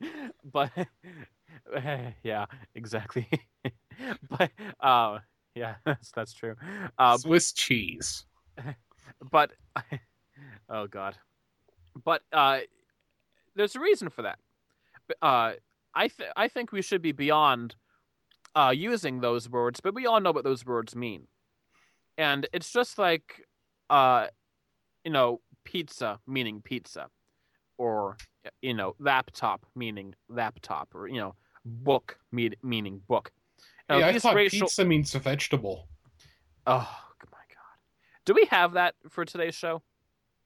[0.52, 0.70] but
[2.22, 3.26] yeah, exactly.
[4.28, 5.18] but uh,
[5.54, 6.56] yeah, that's that's true.
[6.98, 8.26] Uh, Swiss cheese.
[9.30, 9.52] But
[10.68, 11.16] oh god,
[12.04, 12.60] but uh,
[13.54, 14.38] there's a reason for that.
[15.20, 15.52] Uh,
[15.94, 17.74] I th- I think we should be beyond
[18.54, 21.26] uh, using those words, but we all know what those words mean,
[22.16, 23.46] and it's just like
[23.90, 24.28] uh,
[25.04, 27.08] you know, pizza meaning pizza,
[27.78, 28.16] or
[28.62, 33.32] you know, laptop meaning laptop, or you know, book me- meaning book.
[33.88, 35.88] Know, Hey, I thought racial- pizza means a vegetable.
[36.66, 36.88] Oh
[38.30, 39.82] do we have that for today's show?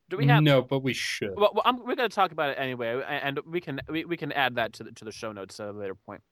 [0.08, 0.42] Do we have?
[0.42, 1.34] No, but we should.
[1.36, 4.32] Well, I'm, we're going to talk about it anyway, and we can we, we can
[4.32, 6.22] add that to the to the show notes at a later point.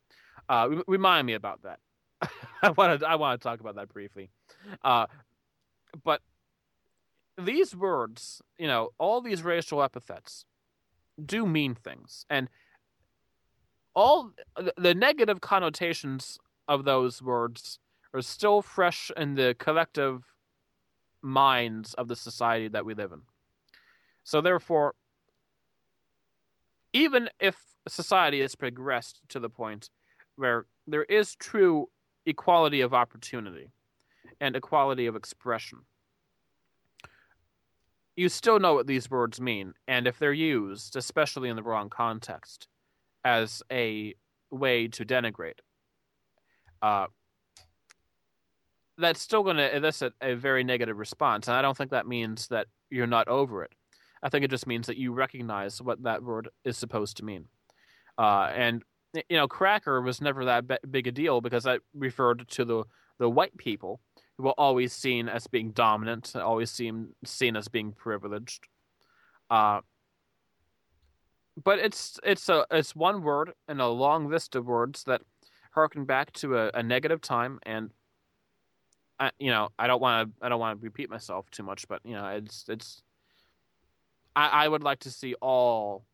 [0.48, 1.78] Uh, remind me about that.
[2.62, 4.30] I want to I want to talk about that briefly.
[4.82, 5.06] Uh,
[6.02, 6.22] but
[7.36, 10.46] these words, you know, all these racial epithets
[11.22, 12.48] do mean things, and
[13.94, 17.78] all the- the negative connotations of those words
[18.14, 20.31] are still fresh in the collective
[21.22, 23.22] minds of the society that we live in.
[24.24, 24.94] So therefore,
[26.92, 27.56] even if
[27.88, 29.90] society has progressed to the point
[30.36, 31.88] where there is true
[32.26, 33.70] equality of opportunity
[34.40, 35.80] and equality of expression,
[38.14, 41.88] you still know what these words mean, and if they're used, especially in the wrong
[41.88, 42.68] context,
[43.24, 44.14] as a
[44.50, 45.60] way to denigrate,
[46.82, 47.06] uh,
[48.98, 51.48] that's still going to elicit a very negative response.
[51.48, 53.72] And I don't think that means that you're not over it.
[54.22, 57.46] I think it just means that you recognize what that word is supposed to mean.
[58.18, 58.82] Uh, and
[59.14, 62.84] you know, cracker was never that big a deal because that referred to the
[63.18, 64.00] the white people
[64.36, 68.66] who were always seen as being dominant, always seen seen as being privileged.
[69.50, 69.80] Uh,
[71.62, 75.22] but it's it's a it's one word in a long list of words that
[75.72, 77.90] harken back to a, a negative time and
[79.22, 81.86] I, you know I don't want to I don't want to repeat myself too much
[81.86, 83.02] but you know it's it's
[84.34, 86.04] I, I would like to see all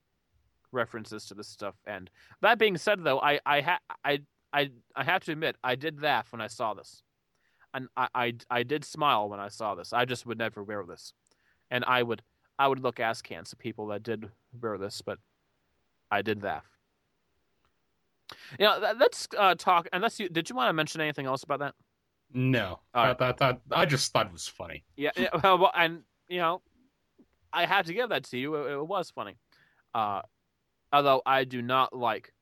[0.73, 2.11] references to this stuff end.
[2.43, 4.21] That being said, though, I I ha- I
[4.53, 7.03] I I have to admit I did laugh when I saw this,
[7.75, 9.93] and I, I I did smile when I saw this.
[9.93, 11.13] I just would never wear this,
[11.71, 12.23] and I would
[12.59, 15.19] I would look askance at people that did wear this, but
[16.11, 16.67] I did laugh.
[18.59, 19.89] You know, let's uh, talk.
[19.93, 21.75] Unless you did, you want to mention anything else about that?
[22.33, 23.39] No, I, right.
[23.39, 24.85] that I just thought it was funny.
[24.97, 26.63] Yeah, yeah well, and you know,
[27.53, 28.55] I had to give that to you.
[28.57, 29.37] It, it was funny.
[29.95, 30.23] Uh,
[30.93, 32.33] although I do not like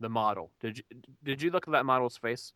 [0.00, 0.50] the model.
[0.60, 0.84] Did you
[1.22, 2.52] did you look at that model's face?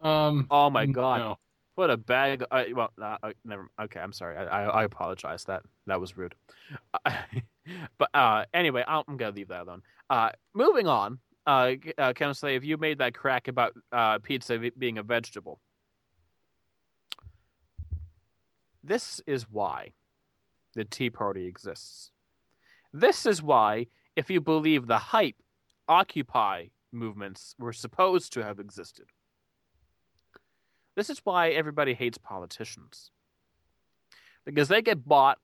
[0.00, 1.18] Um, Oh my god!
[1.18, 1.38] no.
[1.76, 2.44] What a bag!
[2.50, 3.68] Uh, well, uh, never.
[3.80, 4.36] Okay, I'm sorry.
[4.36, 5.44] I, I, I apologize.
[5.44, 6.34] That that was rude.
[7.98, 9.82] but uh, anyway, I'm gonna leave that alone.
[10.08, 11.18] Uh, moving on.
[11.46, 12.12] Uh, uh,
[12.62, 15.60] you made that crack about uh, pizza being a vegetable.
[18.82, 19.92] This is why
[20.74, 22.10] the Tea Party exists.
[22.92, 25.36] This is why, if you believe the hype,
[25.86, 29.06] Occupy movements were supposed to have existed.
[30.96, 33.10] This is why everybody hates politicians.
[34.46, 35.38] Because they get bought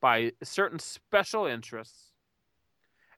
[0.00, 2.12] by certain special interests,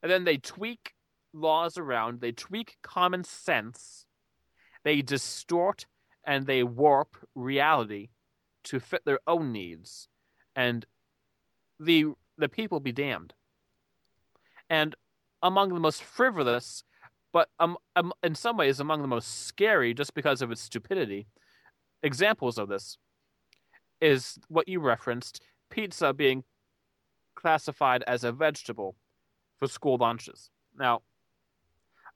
[0.03, 0.95] and then they tweak
[1.41, 4.07] laws around, they tweak common sense,
[4.85, 5.87] they distort
[6.25, 8.09] and they warp reality
[8.65, 10.09] to fit their own needs,
[10.55, 10.85] and
[11.81, 13.35] the the people be damned.
[14.71, 14.95] And
[15.43, 16.85] among the most frivolous,
[17.33, 21.27] but um, um, in some ways among the most scary, just because of its stupidity,
[22.03, 22.99] examples of this
[24.01, 26.45] is what you referenced pizza being
[27.35, 28.97] classified as a vegetable
[29.59, 30.51] for school lunches.
[30.77, 31.03] Now,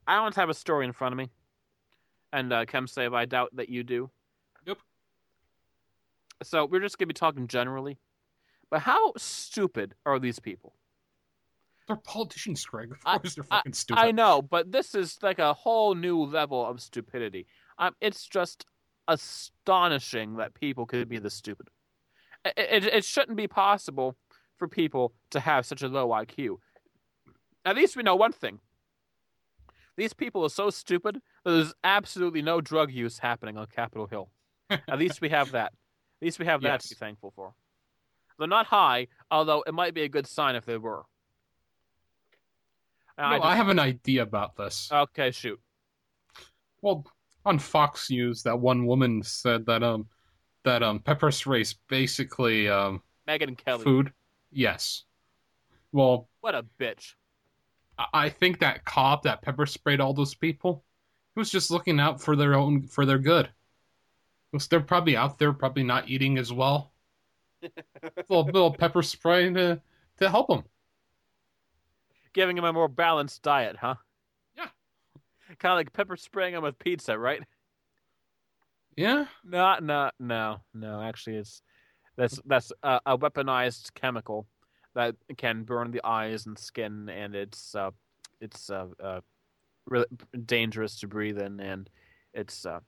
[0.07, 1.31] I don't have a story in front of me,
[2.33, 4.11] and uh, Chemslave, I doubt that you do.
[4.67, 4.79] Nope.
[6.43, 7.99] So we're just going to be talking generally.
[8.71, 10.75] But how stupid are these people?
[11.87, 12.93] They're politicians, Greg.
[12.93, 14.01] Of I- course they're fucking stupid.
[14.01, 17.47] I know, but this is like a whole new level of stupidity.
[17.79, 18.65] Um, it's just
[19.09, 21.69] astonishing that people could be this stupid.
[22.45, 24.17] It, it, it shouldn't be possible
[24.57, 26.59] for people to have such a low IQ.
[27.65, 28.59] At least we know one thing.
[29.97, 34.31] These people are so stupid that there's absolutely no drug use happening on Capitol Hill.
[34.71, 35.73] At least we have that.
[36.23, 37.53] At least we have that to be thankful for.
[38.39, 41.03] They're not high, although it might be a good sign if they were.
[43.19, 44.89] No, I I, have an idea about this.
[44.91, 45.61] Okay, shoot.
[46.81, 47.05] well,
[47.45, 50.09] on Fox News, that one woman said that um
[50.65, 53.85] that um pepper spray basically um Megyn Kelly.
[53.85, 54.13] food.
[54.51, 55.05] Yes.
[55.93, 57.15] Well, What a bitch.
[58.13, 60.85] I- think that cop that pepper sprayed all those people,
[61.35, 63.51] he was just looking out for their own for their good.
[64.51, 66.93] Because they're probably out there, probably not eating as well.
[68.29, 69.81] little little pepper spray to
[70.19, 70.65] to help them.
[72.33, 73.97] Giving them a more balanced diet, huh?
[74.57, 74.69] Yeah.
[75.59, 77.43] Kind of like pepper spraying them with pizza, right?
[78.97, 79.27] Yeah.
[79.45, 81.01] No, no, no, no.
[81.01, 81.63] Actually, it's
[82.17, 84.47] that's that's a, a weaponized chemical
[84.95, 87.91] that can burn the eyes and skin, and it's uh,
[88.41, 89.21] it's uh, uh,
[89.87, 90.07] really
[90.47, 91.89] dangerous to breathe in, and
[92.35, 92.81] it's uh,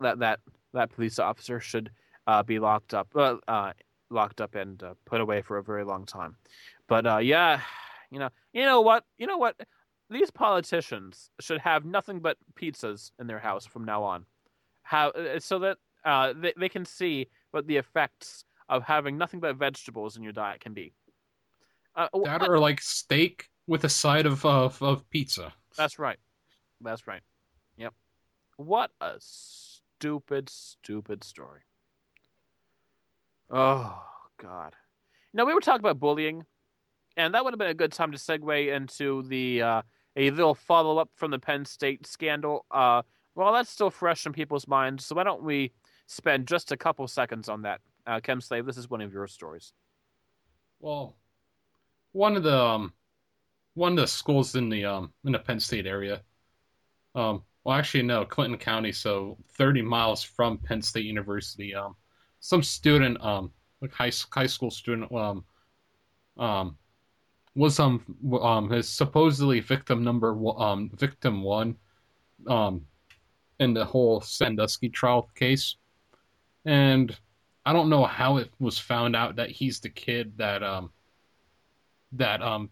[0.00, 0.40] that that
[0.72, 1.90] that police officer should
[2.26, 3.72] uh, be locked up, uh, uh,
[4.10, 6.36] locked up and uh, put away for a very long time.
[6.86, 7.60] But uh, yeah,
[8.10, 9.56] you know, you know what, you know what,
[10.10, 14.26] these politicians should have nothing but pizzas in their house from now on
[14.86, 19.40] how uh, so that uh, they, they can see what the effects of having nothing
[19.40, 20.92] but vegetables in your diet can be.
[21.96, 25.52] Uh, That or like steak with a side of of, of pizza.
[25.76, 26.18] That's right.
[26.80, 27.22] That's right.
[27.76, 27.94] Yep.
[28.58, 31.60] What a stupid, stupid story.
[33.50, 34.02] Oh
[34.38, 34.74] God.
[35.32, 36.44] Now we were talking about bullying,
[37.16, 39.82] and that would have been a good time to segue into the uh,
[40.16, 42.64] a little follow up from the Penn State scandal.
[42.70, 43.02] Uh,
[43.34, 45.72] well, that's still fresh in people's minds, so why don't we
[46.06, 47.80] spend just a couple seconds on that?
[48.06, 49.72] Uh, Chemslave, this is one of your stories.
[50.80, 51.16] Well,
[52.16, 52.94] one of the um,
[53.74, 56.22] one of the schools in the um in the Penn State area.
[57.14, 61.74] Um, well, actually, no, Clinton County, so 30 miles from Penn State University.
[61.74, 61.94] Um,
[62.40, 63.52] some student, um,
[63.82, 65.44] like high high school student, um,
[66.38, 66.78] um,
[67.54, 68.02] was um
[68.40, 71.76] um is supposedly victim number one, um victim one,
[72.46, 72.86] um,
[73.60, 75.76] in the whole Sandusky trial case,
[76.64, 77.14] and
[77.66, 80.92] I don't know how it was found out that he's the kid that um
[82.12, 82.70] that um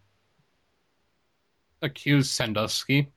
[1.81, 3.11] accused Sandusky,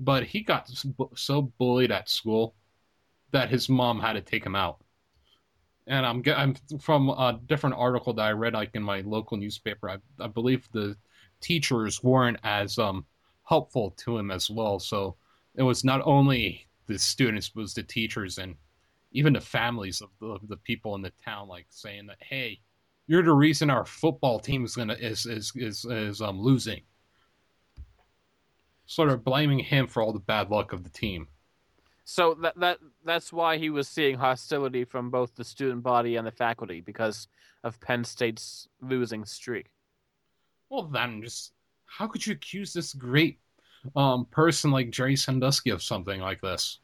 [0.00, 0.70] but he got
[1.14, 2.54] so bullied at school
[3.32, 4.80] that his mom had to take him out.
[5.86, 9.90] And I'm I'm from a different article that I read like in my local newspaper.
[9.90, 10.96] I, I believe the
[11.40, 13.04] teachers weren't as um
[13.44, 14.78] helpful to him as well.
[14.78, 15.16] So
[15.54, 18.54] it was not only the students, but it was the teachers and
[19.10, 22.60] even the families of the, of the people in the town, like saying that, "Hey,
[23.06, 26.82] you're the reason our football team is gonna is is is, is um losing."
[28.86, 31.28] Sort of blaming him for all the bad luck of the team.
[32.04, 36.26] So that that that's why he was seeing hostility from both the student body and
[36.26, 37.28] the faculty because
[37.64, 39.70] of Penn State's losing streak.
[40.68, 41.52] Well, then, just
[41.86, 43.38] how could you accuse this great
[43.96, 46.78] um person like Jerry Sandusky of something like this?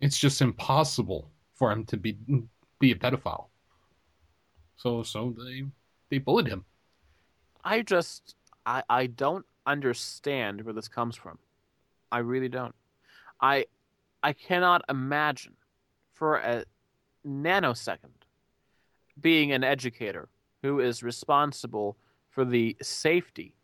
[0.00, 2.18] It's just impossible for him to be
[2.78, 3.46] be a pedophile.
[4.76, 5.64] So so they
[6.10, 6.64] they bullied him.
[7.64, 8.34] I just
[8.66, 11.38] I I don't understand where this comes from.
[12.12, 12.74] I really don't.
[13.40, 13.66] I
[14.22, 15.54] I cannot imagine
[16.12, 16.64] for a
[17.26, 18.24] nanosecond
[19.20, 20.28] being an educator
[20.62, 21.96] who is responsible
[22.30, 23.54] for the safety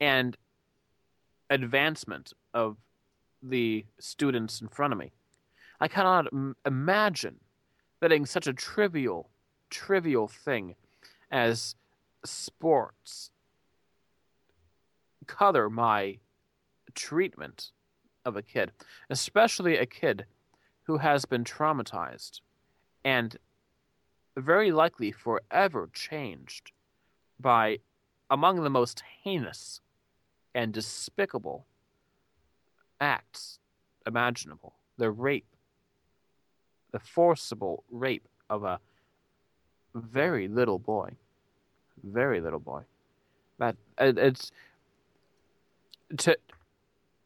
[0.00, 0.36] and
[1.50, 2.76] advancement of
[3.42, 5.12] the students in front of me.
[5.80, 7.36] I cannot im- imagine
[8.00, 9.30] letting such a trivial,
[9.70, 10.74] trivial thing
[11.30, 11.74] as
[12.24, 13.30] sports
[15.26, 16.18] color my
[16.94, 17.70] treatment
[18.24, 18.72] of a kid,
[19.08, 20.26] especially a kid
[20.82, 22.40] who has been traumatized
[23.04, 23.36] and
[24.36, 26.72] very likely forever changed
[27.38, 27.78] by
[28.28, 29.80] among the most heinous
[30.54, 31.64] and despicable
[33.00, 33.58] acts
[34.06, 34.74] imaginable.
[34.98, 35.46] The rape
[36.90, 38.80] the forcible rape of a
[39.94, 41.10] very little boy,
[42.02, 42.82] very little boy.
[43.58, 44.52] That it, it's
[46.18, 46.36] to.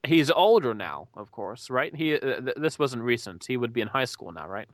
[0.07, 1.95] He's older now, of course, right?
[1.95, 3.47] He uh, th- this wasn't recent.
[3.47, 4.69] He would be in high school now, right?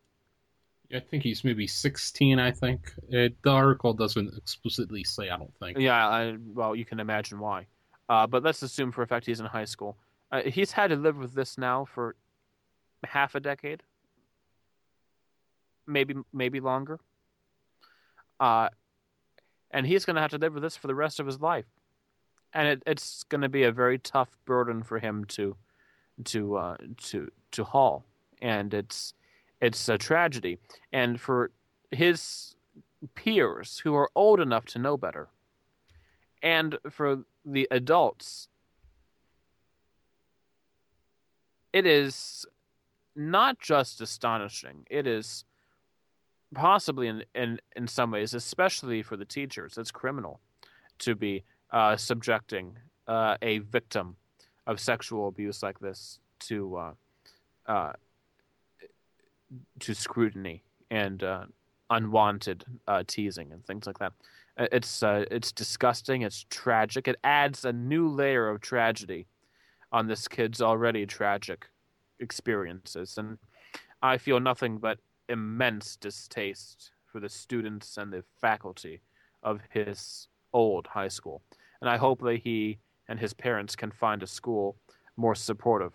[0.94, 2.38] I think he's maybe 16.
[2.40, 5.30] I think it, the article doesn't explicitly say.
[5.30, 5.78] I don't think.
[5.78, 7.66] Yeah, I, well, you can imagine why.
[8.08, 9.96] Uh, but let's assume for a fact he's in high school.
[10.32, 12.16] Uh, he's had to live with this now for
[13.04, 13.82] half a decade,
[15.86, 16.98] maybe maybe longer.
[18.40, 18.70] Uh,
[19.70, 21.66] and he's going to have to live with this for the rest of his life,
[22.52, 25.56] and it, it's going to be a very tough burden for him to
[26.24, 28.04] to uh, to to haul,
[28.40, 29.14] and it's
[29.60, 30.58] it's a tragedy,
[30.92, 31.50] and for
[31.90, 32.56] his
[33.14, 35.28] peers who are old enough to know better,
[36.42, 38.48] and for the adults,
[41.72, 42.46] it is
[43.14, 44.86] not just astonishing.
[44.90, 45.44] It is
[46.54, 50.40] possibly in, in, in some ways, especially for the teachers, it's criminal
[50.98, 52.76] to be uh, subjecting
[53.06, 54.16] uh, a victim
[54.66, 56.92] of sexual abuse like this to uh,
[57.66, 57.92] uh
[59.80, 61.44] to scrutiny and uh,
[61.90, 64.12] unwanted uh, teasing and things like that.
[64.56, 66.22] It's it's disgusting.
[66.22, 67.08] It's tragic.
[67.08, 69.26] It adds a new layer of tragedy
[69.90, 71.66] on this kid's already tragic
[72.20, 73.38] experiences, and
[74.02, 74.98] I feel nothing but
[75.30, 79.00] immense distaste for the students and the faculty
[79.42, 81.42] of his old high school.
[81.80, 82.78] And I hope that he
[83.08, 84.76] and his parents can find a school
[85.16, 85.92] more supportive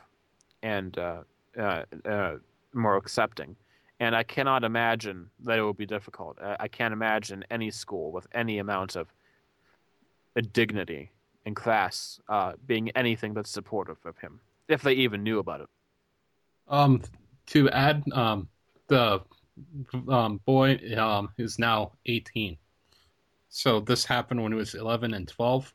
[0.63, 1.21] and uh,
[1.57, 2.35] uh, uh,
[2.73, 3.55] more accepting.
[3.99, 6.37] And I cannot imagine that it will be difficult.
[6.41, 9.07] I can't imagine any school with any amount of
[10.51, 11.11] dignity
[11.45, 15.67] in class uh, being anything but supportive of him, if they even knew about it.
[16.67, 17.01] Um,
[17.47, 18.49] to add, um,
[18.87, 19.21] the
[20.09, 22.57] um, boy um, is now 18.
[23.49, 25.73] So this happened when he was 11 and 12.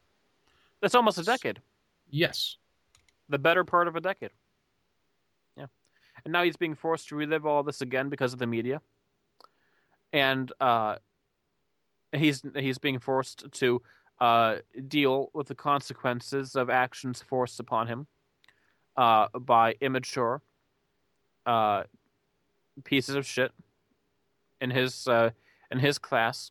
[0.83, 1.61] That's almost a decade.
[2.11, 2.57] Yes.
[3.29, 4.31] The better part of a decade.
[5.57, 5.67] Yeah.
[6.25, 8.81] And now he's being forced to relive all this again because of the media.
[10.13, 10.97] And uh,
[12.13, 13.81] he's he's being forced to
[14.21, 14.57] uh,
[14.89, 18.07] deal with the consequences of actions forced upon him
[18.97, 20.43] uh, by immature
[21.47, 21.85] uh,
[22.85, 23.53] pieces of shit
[24.61, 25.31] in his uh,
[25.71, 26.51] in his class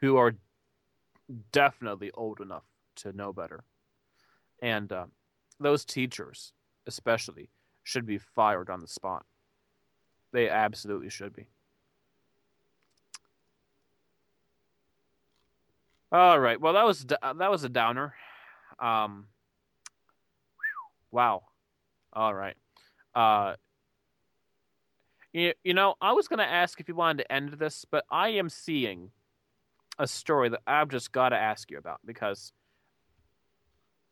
[0.00, 0.34] who are
[1.52, 2.64] definitely old enough
[2.96, 3.64] to know better,
[4.62, 5.06] and uh,
[5.58, 6.52] those teachers
[6.86, 7.50] especially
[7.82, 9.24] should be fired on the spot.
[10.32, 11.46] They absolutely should be.
[16.12, 16.60] All right.
[16.60, 18.14] Well, that was that was a downer.
[18.80, 19.26] Um,
[21.12, 21.42] wow.
[22.12, 22.56] All right.
[23.14, 23.54] Uh,
[25.32, 28.04] you, you know, I was going to ask if you wanted to end this, but
[28.10, 29.10] I am seeing
[29.98, 32.52] a story that I've just got to ask you about because,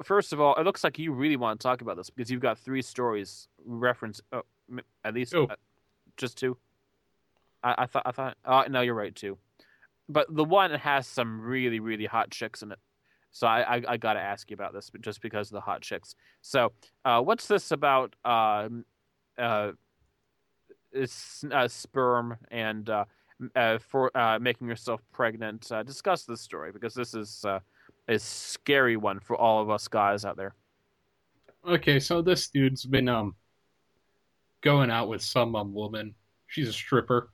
[0.04, 2.42] first of all, it looks like you really want to talk about this because you've
[2.42, 4.42] got three stories reference, oh,
[5.04, 5.46] at least oh.
[5.46, 5.56] uh,
[6.16, 6.56] just two.
[7.64, 9.38] I, I thought, I thought, oh, no, you're right, two.
[10.08, 12.78] But the one has some really, really hot chicks in it.
[13.30, 15.82] So I, I, I got to ask you about this, just because of the hot
[15.82, 16.14] chicks.
[16.40, 16.72] So,
[17.04, 18.16] uh, what's this about?
[18.24, 18.68] Uh,
[20.95, 23.05] uh, sperm and uh,
[23.55, 25.70] uh, for uh, making yourself pregnant.
[25.86, 30.36] Discuss this story because this is a scary one for all of us guys out
[30.36, 30.55] there.
[31.66, 33.34] Okay, so this dude's been um
[34.61, 36.14] going out with some um, woman.
[36.47, 37.30] She's a stripper,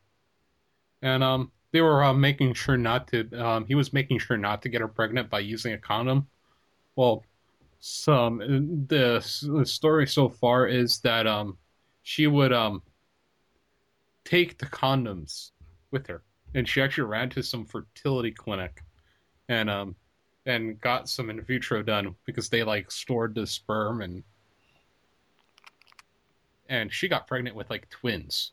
[1.02, 3.28] and um they were making sure not to.
[3.32, 6.28] Um, he was making sure not to get her pregnant by using a condom.
[6.96, 7.24] Well,
[7.80, 8.38] some
[8.88, 11.58] the, the story so far is that um
[12.02, 12.82] she would um
[14.24, 15.50] take the condoms
[15.90, 16.22] with her,
[16.54, 18.82] and she actually ran to some fertility clinic,
[19.48, 19.96] and um,
[20.46, 24.22] and got some in vitro done because they like stored the sperm and
[26.68, 28.52] and she got pregnant with like twins.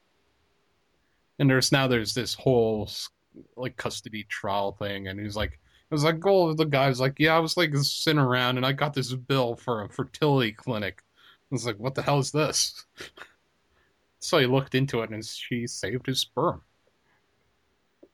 [1.40, 2.90] And there's now there's this whole
[3.56, 7.36] like custody trial thing, and he's like, it was like, oh, the guy's like, yeah,
[7.36, 11.04] I was like sitting around and I got this bill for a fertility clinic.
[11.52, 12.86] I was like, what the hell is this?
[14.22, 16.62] So he looked into it, and she saved his sperm.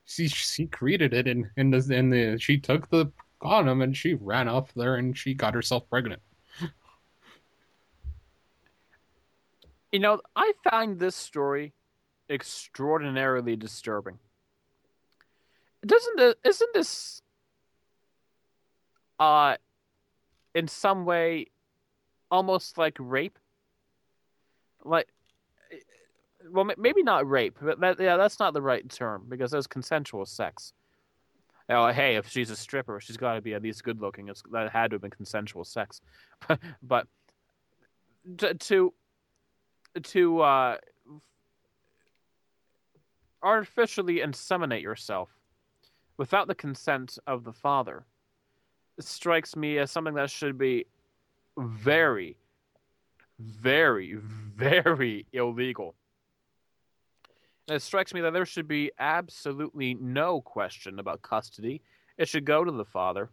[0.05, 4.47] She she created it, and and the, the, she took the condom, and she ran
[4.47, 6.22] off there, and she got herself pregnant.
[9.91, 11.74] You know, I find this story
[12.30, 14.20] extraordinarily disturbing.
[15.86, 17.22] Doesn't it, isn't this
[19.20, 19.55] uh
[20.53, 21.47] in some way
[22.32, 23.39] almost like rape?
[24.84, 25.08] Like
[26.52, 30.26] well, maybe not rape, but that, yeah, that's not the right term because there's consensual
[30.26, 30.74] sex.
[31.70, 34.30] Oh, hey, if she's a stripper, she's got to be at least good looking.
[34.30, 36.02] It's, that had to have been consensual sex,
[36.82, 37.08] but
[38.38, 38.93] to to,
[40.04, 40.78] to uh,
[43.43, 45.30] artificially inseminate yourself
[46.18, 48.06] without the consent of the father
[49.00, 50.86] strikes me as something that should be
[51.58, 52.38] very,
[53.39, 55.95] very, very illegal.
[57.68, 61.82] It strikes me that there should be absolutely no question about custody.
[62.18, 63.30] It should go to the father,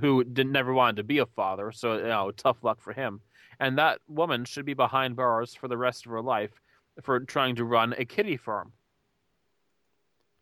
[0.00, 3.20] who didn't never wanted to be a father, so you know, tough luck for him.
[3.60, 6.60] And that woman should be behind bars for the rest of her life
[7.02, 8.72] for trying to run a kitty farm.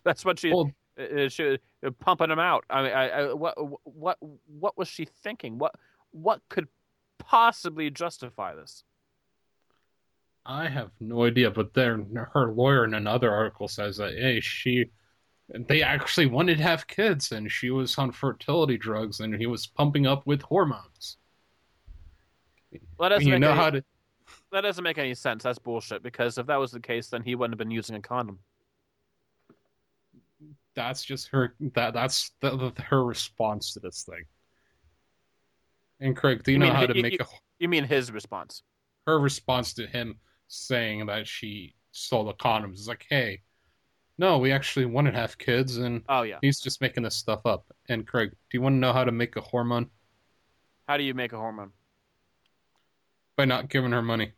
[0.05, 2.65] That's what she Well, uh, she uh, pumping him out.
[2.71, 5.59] I mean, I, I, what what what was she thinking?
[5.59, 5.75] What
[6.11, 6.69] what could
[7.19, 8.85] possibly justify this?
[10.47, 14.87] I have no idea, but then her lawyer in another article says that hey, she
[15.49, 19.67] they actually wanted to have kids, and she was on fertility drugs, and he was
[19.67, 21.17] pumping up with hormones.
[22.99, 23.85] That doesn't you make know any, how to
[24.53, 25.43] that doesn't make any sense.
[25.45, 26.03] That's bullshit.
[26.03, 28.39] Because if that was the case, then he wouldn't have been using a condom.
[30.75, 34.25] that's just her that that's the, the, her response to this thing.
[36.01, 37.27] And Craig, do you, You know mean how to you- make a,
[37.61, 38.63] You mean his response?
[39.07, 40.17] her response to him
[40.55, 43.43] saying that she stole the condoms It's like, hey,
[44.19, 46.39] no, we actually wanted to have kids, and Oh yeah.
[46.41, 47.67] he's just making this stuff up.
[47.89, 49.91] And Craig, do you want to know how to make a hormone
[50.89, 51.73] How do you make a hormone?
[53.37, 54.33] by not giving her money?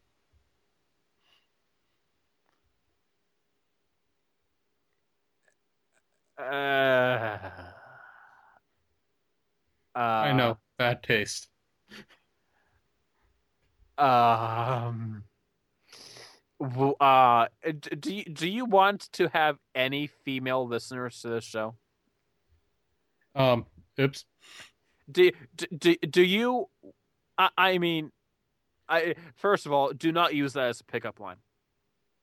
[6.39, 7.39] Uh,
[9.95, 11.49] uh, I know, bad taste.
[13.99, 15.26] Um.
[17.01, 17.47] Uh,
[17.99, 21.75] do you, do you want to have any female listeners to this show?
[23.35, 23.67] Um,
[24.01, 24.25] oops.
[25.11, 25.31] Do
[25.77, 26.69] do do, you?
[27.39, 28.11] I, I mean,
[28.89, 31.37] I first of all, do not use that as a pickup line.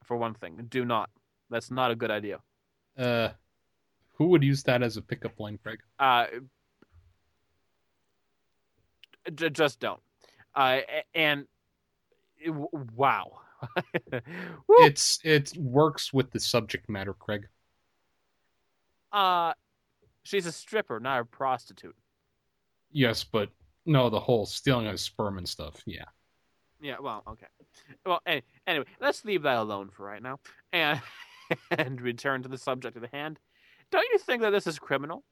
[0.03, 1.09] For one thing, do not.
[1.49, 2.39] That's not a good idea.
[2.97, 3.29] Uh,
[4.13, 5.79] who would use that as a pickup line, Craig?
[5.97, 6.25] Uh,
[9.33, 10.01] j- just don't.
[10.55, 10.79] Uh,
[11.15, 11.47] and
[12.45, 13.39] w- wow.
[14.67, 14.75] Woo.
[14.85, 17.47] It's it works with the subject matter, Craig.
[19.11, 19.53] uh,
[20.23, 21.95] she's a stripper, not a prostitute.
[22.91, 23.49] Yes, but
[23.85, 25.81] no, the whole stealing of sperm and stuff.
[25.85, 26.05] Yeah.
[26.81, 27.47] Yeah, well, okay.
[28.05, 30.39] Well, any, anyway, let's leave that alone for right now,
[30.73, 31.01] and
[31.71, 33.39] and return to the subject at hand.
[33.91, 35.23] Don't you think that this is criminal?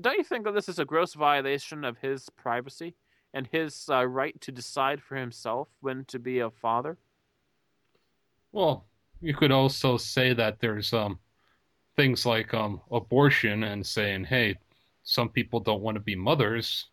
[0.00, 2.96] Don't you think that this is a gross violation of his privacy
[3.32, 6.98] and his uh, right to decide for himself when to be a father?
[8.54, 8.86] Well,
[9.20, 11.18] you could also say that there's um
[11.96, 14.56] things like um abortion and saying, hey,
[15.02, 16.86] some people don't want to be mothers,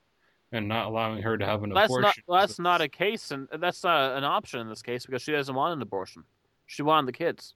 [0.52, 2.24] and not allowing her to have an That's not abortion.
[2.28, 5.54] that's not a case, and that's not an option in this case because she doesn't
[5.54, 6.24] want an abortion.
[6.66, 7.54] She wanted the kids.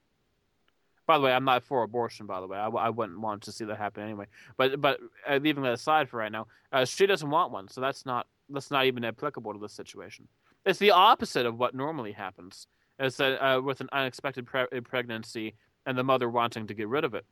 [1.06, 2.26] By the way, I'm not for abortion.
[2.26, 4.26] By the way, I wouldn't want to see that happen anyway.
[4.56, 7.80] But but uh, leaving that aside for right now, uh, she doesn't want one, so
[7.80, 10.28] that's not that's not even applicable to this situation.
[10.64, 12.68] It's the opposite of what normally happens.
[12.98, 17.04] Is that uh, with an unexpected pre- pregnancy and the mother wanting to get rid
[17.04, 17.24] of it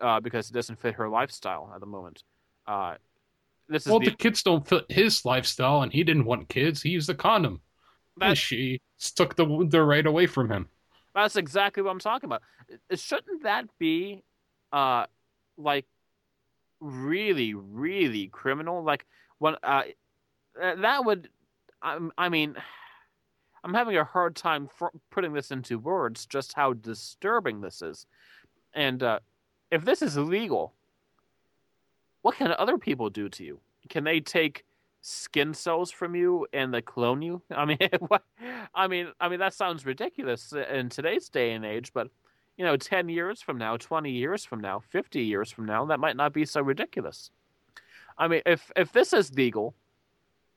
[0.00, 2.22] uh, because it doesn't fit her lifestyle at the moment.
[2.66, 2.94] Uh,
[3.68, 6.82] this is well, the, the kids don't fit his lifestyle, and he didn't want kids.
[6.82, 7.60] He used a condom.
[8.20, 8.80] And she
[9.16, 10.68] took the the right away from him.
[11.14, 12.42] That's exactly what I'm talking about.
[12.94, 14.22] Shouldn't that be,
[14.70, 15.06] uh,
[15.56, 15.86] like,
[16.78, 18.84] really, really criminal?
[18.84, 19.06] Like,
[19.38, 19.84] when uh,
[20.60, 21.30] that would,
[21.80, 22.54] I, I mean,
[23.64, 26.26] I'm having a hard time fr- putting this into words.
[26.26, 28.06] Just how disturbing this is,
[28.74, 29.20] and uh,
[29.70, 30.72] if this is illegal,
[32.22, 33.60] what can other people do to you?
[33.88, 34.64] Can they take
[35.00, 37.42] skin cells from you and they clone you?
[37.50, 38.24] I mean, what?
[38.74, 42.08] I mean, I mean that sounds ridiculous in today's day and age, but
[42.56, 46.00] you know, ten years from now, twenty years from now, fifty years from now, that
[46.00, 47.30] might not be so ridiculous.
[48.18, 49.74] I mean, if if this is legal,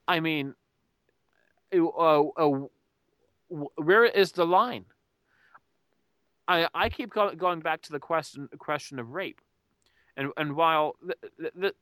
[0.07, 0.55] I mean,
[1.73, 2.67] uh, uh,
[3.49, 4.85] where is the line?
[6.47, 9.41] I I keep go- going back to the question question of rape,
[10.17, 11.15] and and while the
[11.55, 11.73] the,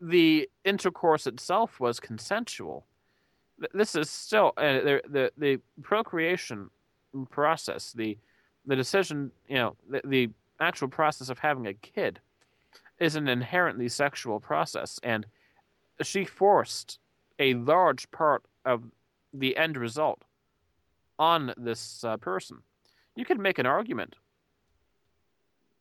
[0.00, 2.86] the intercourse itself was consensual,
[3.72, 6.70] this is still uh, the the the procreation
[7.30, 8.18] process, the
[8.66, 10.30] the decision, you know, the, the
[10.60, 12.20] actual process of having a kid
[12.98, 15.24] is an inherently sexual process, and
[16.02, 16.98] she forced
[17.38, 18.82] a large part of
[19.32, 20.22] the end result
[21.18, 22.58] on this uh, person.
[23.16, 24.16] you could make an argument.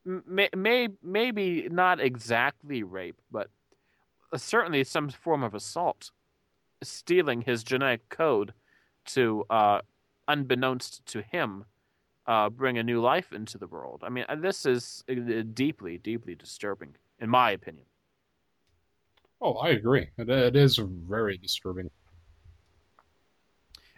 [0.06, 3.50] May, may, maybe not exactly rape, but
[4.36, 6.12] certainly some form of assault,
[6.82, 8.54] stealing his genetic code
[9.06, 9.82] to, uh,
[10.28, 11.66] unbeknownst to him,
[12.26, 14.04] uh, bring a new life into the world.
[14.06, 17.86] I mean, uh, this is uh, deeply, deeply disturbing, in my opinion.
[19.42, 20.10] Oh, I agree.
[20.18, 21.90] It is very disturbing.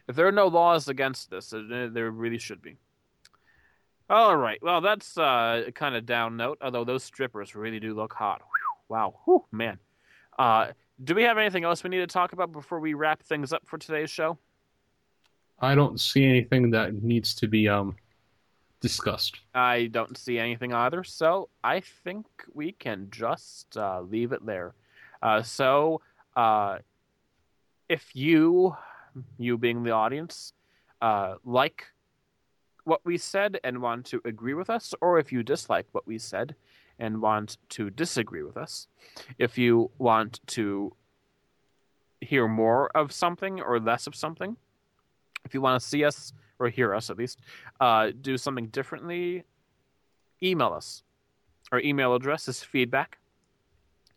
[0.09, 2.75] If there are no laws against this, there really should be.
[4.09, 4.61] All right.
[4.61, 6.57] Well, that's uh, a kind of down note.
[6.61, 8.41] Although those strippers really do look hot.
[8.41, 9.19] Whew, wow.
[9.25, 9.77] Whew, man.
[10.37, 10.71] Uh,
[11.03, 13.61] do we have anything else we need to talk about before we wrap things up
[13.65, 14.37] for today's show?
[15.59, 17.95] I don't see anything that needs to be um
[18.81, 19.39] discussed.
[19.53, 21.03] I don't see anything either.
[21.03, 24.73] So I think we can just uh, leave it there.
[25.21, 26.01] Uh, so
[26.35, 26.79] uh,
[27.89, 28.75] if you,
[29.37, 30.53] you being the audience,
[31.01, 31.85] uh, like
[32.83, 36.17] what we said and want to agree with us, or if you dislike what we
[36.17, 36.55] said
[36.97, 38.87] and want to disagree with us,
[39.37, 40.93] if you want to
[42.21, 44.57] hear more of something or less of something,
[45.45, 47.39] if you want to see us or hear us at least
[47.79, 49.43] uh, do something differently,
[50.43, 51.03] email us.
[51.71, 53.19] Our email address is feedback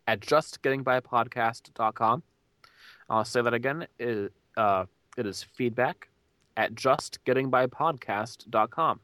[0.07, 2.23] at justgettingbypodcast.com.
[3.09, 3.87] I'll say that again.
[3.99, 4.85] It, uh,
[5.17, 6.09] it is feedback
[6.57, 8.99] at justgettingbypodcast.com.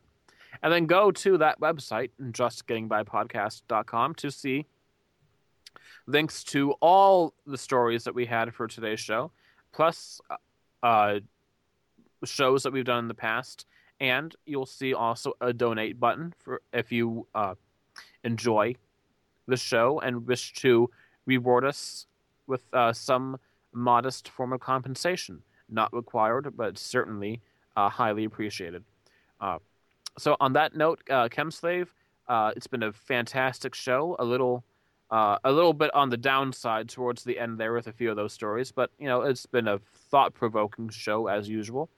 [0.62, 4.66] And then go to that website, justgettingbypodcast.com, to see
[6.08, 9.32] links to all the stories that we had for today's show,
[9.72, 10.20] plus
[10.84, 11.20] uh,
[12.26, 13.66] shows that we've done in the past.
[14.00, 17.56] And you'll see also a donate button for if you uh,
[18.24, 18.76] enjoy
[19.48, 20.90] the show and wish to
[21.26, 22.08] reward us
[22.48, 23.38] with uh, some
[23.74, 25.44] modest form of compensation.
[25.70, 27.42] Not required, but certainly
[27.76, 28.84] uh, highly appreciated.
[29.40, 29.60] Uh,
[30.18, 31.88] so, on that note, uh, Chemslave,
[32.28, 34.16] uh, it's been a fantastic show.
[34.20, 34.64] A little,
[35.12, 38.16] uh, a little bit on the downside towards the end there with a few of
[38.16, 41.90] those stories, but you know, it's been a thought-provoking show as usual.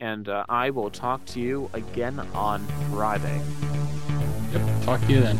[0.00, 3.42] And uh, I will talk to you again on Friday.
[4.52, 5.38] Yep, talk to you then.